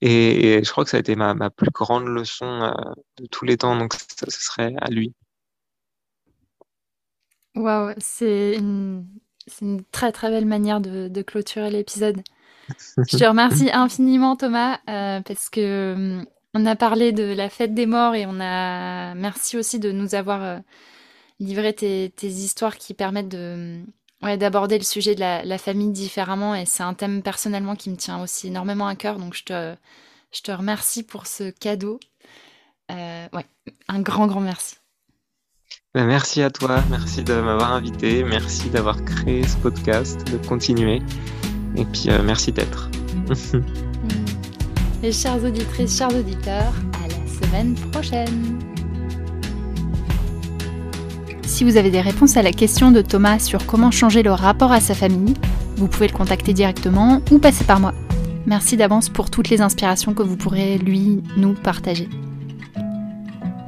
Et, 0.00 0.62
je 0.62 0.70
crois 0.70 0.84
que 0.84 0.90
ça 0.90 0.96
a 0.96 1.00
été 1.00 1.16
ma, 1.16 1.34
ma 1.34 1.50
plus 1.50 1.70
grande 1.70 2.06
leçon 2.06 2.74
de 3.18 3.26
tous 3.26 3.44
les 3.44 3.58
temps 3.58 3.76
donc 3.76 3.92
ce 3.94 4.30
serait 4.30 4.74
à 4.80 4.88
lui 4.90 5.14
Waouh, 7.54 7.94
c'est 7.98 8.56
une, 8.56 9.06
une 9.60 9.84
très 9.84 10.12
très 10.12 10.30
belle 10.30 10.46
manière 10.46 10.80
de, 10.80 11.08
de 11.08 11.22
clôturer 11.22 11.70
l'épisode. 11.70 12.22
Je 12.96 13.16
te 13.16 13.24
remercie 13.24 13.70
infiniment 13.72 14.36
Thomas 14.36 14.78
euh, 14.88 15.20
parce 15.20 15.50
que 15.50 15.94
hum, 15.94 16.26
on 16.54 16.66
a 16.66 16.76
parlé 16.76 17.12
de 17.12 17.24
la 17.24 17.48
fête 17.50 17.74
des 17.74 17.86
morts 17.86 18.14
et 18.14 18.26
on 18.26 18.40
a 18.40 19.14
merci 19.14 19.56
aussi 19.56 19.78
de 19.78 19.92
nous 19.92 20.14
avoir 20.14 20.42
euh, 20.42 20.58
livré 21.40 21.72
tes, 21.72 22.12
tes, 22.16 22.28
histoires 22.28 22.76
qui 22.76 22.94
permettent 22.94 23.28
de 23.28 23.54
hum, 23.54 23.86
ouais, 24.22 24.36
d'aborder 24.36 24.78
le 24.78 24.84
sujet 24.84 25.14
de 25.14 25.20
la, 25.20 25.44
la 25.44 25.58
famille 25.58 25.90
différemment 25.90 26.54
et 26.54 26.66
c'est 26.66 26.82
un 26.82 26.94
thème 26.94 27.22
personnellement 27.22 27.76
qui 27.76 27.90
me 27.90 27.96
tient 27.96 28.22
aussi 28.22 28.48
énormément 28.48 28.86
à 28.86 28.96
cœur 28.96 29.18
donc 29.18 29.34
je 29.34 29.44
te 29.44 29.74
je 30.34 30.42
te 30.42 30.50
remercie 30.50 31.04
pour 31.04 31.26
ce 31.26 31.50
cadeau. 31.50 32.00
Euh, 32.90 33.28
ouais, 33.32 33.46
un 33.88 34.00
grand 34.02 34.26
grand 34.26 34.40
merci. 34.40 34.76
Ben, 35.94 36.06
merci 36.06 36.42
à 36.42 36.50
toi, 36.50 36.82
merci 36.90 37.22
de 37.22 37.34
m'avoir 37.34 37.72
invité, 37.72 38.24
merci 38.24 38.68
d'avoir 38.68 39.04
créé 39.04 39.46
ce 39.46 39.56
podcast, 39.58 40.26
de 40.32 40.44
continuer. 40.44 41.00
Et 41.76 41.84
puis 41.84 42.06
euh, 42.08 42.20
merci 42.24 42.50
d'être. 42.50 42.90
Et 45.04 45.12
chères 45.12 45.44
auditrices, 45.44 45.96
chers 45.96 46.12
auditeurs, 46.12 46.72
à 47.04 47.06
la 47.06 47.46
semaine 47.46 47.76
prochaine. 47.92 48.58
Si 51.46 51.62
vous 51.62 51.76
avez 51.76 51.92
des 51.92 52.00
réponses 52.00 52.36
à 52.36 52.42
la 52.42 52.50
question 52.50 52.90
de 52.90 53.00
Thomas 53.00 53.38
sur 53.38 53.64
comment 53.64 53.92
changer 53.92 54.24
le 54.24 54.32
rapport 54.32 54.72
à 54.72 54.80
sa 54.80 54.94
famille, 54.94 55.34
vous 55.76 55.86
pouvez 55.86 56.08
le 56.08 56.12
contacter 56.12 56.52
directement 56.52 57.22
ou 57.30 57.38
passer 57.38 57.62
par 57.62 57.78
moi. 57.78 57.94
Merci 58.46 58.76
d'avance 58.76 59.10
pour 59.10 59.30
toutes 59.30 59.48
les 59.48 59.60
inspirations 59.60 60.12
que 60.12 60.24
vous 60.24 60.36
pourrez 60.36 60.76
lui, 60.76 61.22
nous 61.36 61.54
partager. 61.54 62.08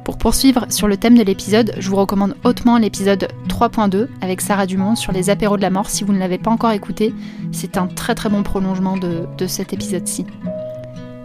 Pour 0.07 0.17
poursuivre 0.17 0.67
sur 0.69 0.87
le 0.87 0.95
thème 0.95 1.17
de 1.17 1.23
l'épisode, 1.23 1.75
je 1.79 1.89
vous 1.89 1.97
recommande 1.97 2.37
hautement 2.45 2.77
l'épisode 2.77 3.27
3.2 3.49 4.07
avec 4.21 4.39
Sarah 4.39 4.65
Dumont 4.65 4.95
sur 4.95 5.11
les 5.11 5.29
apéros 5.29 5.57
de 5.57 5.61
la 5.61 5.69
mort 5.69 5.89
si 5.89 6.05
vous 6.05 6.13
ne 6.13 6.17
l'avez 6.17 6.37
pas 6.37 6.49
encore 6.49 6.71
écouté. 6.71 7.13
C'est 7.51 7.75
un 7.75 7.87
très 7.87 8.15
très 8.15 8.29
bon 8.29 8.41
prolongement 8.41 8.95
de, 8.95 9.27
cet 9.47 9.73
épisode-ci. 9.73 10.25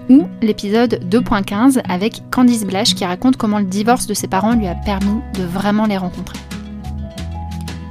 Ou 0.08 0.26
l'épisode 0.40 0.98
2.15 1.08 1.80
avec 1.88 2.28
Candice 2.32 2.64
Blash 2.64 2.96
qui 2.96 3.04
raconte 3.04 3.36
comment 3.36 3.60
le 3.60 3.66
divorce 3.66 4.08
de 4.08 4.14
ses 4.14 4.26
parents 4.26 4.56
lui 4.56 4.66
a 4.66 4.74
permis 4.74 5.20
de 5.38 5.44
vraiment 5.44 5.86
les 5.86 5.96
rencontrer. 5.96 6.40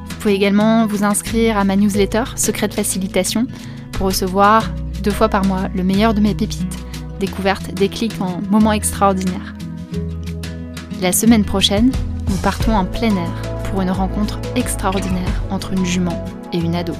Vous 0.10 0.15
pouvez 0.17 0.34
également 0.34 0.88
vous 0.88 1.06
inscrire 1.06 1.58
à 1.58 1.63
ma 1.63 1.77
newsletter 1.77 2.23
Secret 2.36 2.67
de 2.67 2.73
Facilitation 2.73 3.47
pour 3.93 4.08
recevoir 4.08 4.69
deux 5.04 5.12
fois 5.12 5.30
par 5.30 5.45
mois 5.45 5.69
le 5.73 5.84
meilleur 5.84 6.13
de 6.13 6.19
mes 6.19 6.36
pépites, 6.36 6.77
découvertes, 7.21 7.73
des 7.75 7.88
clics 7.88 8.19
en 8.19 8.41
moments 8.51 8.73
extraordinaires. 8.73 9.54
La 11.02 11.12
semaine 11.12 11.44
prochaine, 11.44 11.92
nous 12.30 12.36
partons 12.44 12.74
en 12.74 12.86
plein 12.86 13.16
air 13.16 13.42
pour 13.64 13.82
une 13.82 13.90
rencontre 13.90 14.40
extraordinaire 14.56 15.42
entre 15.50 15.74
une 15.74 15.84
jument 15.84 16.24
et 16.54 16.60
une 16.60 16.76
ado. 16.76 16.94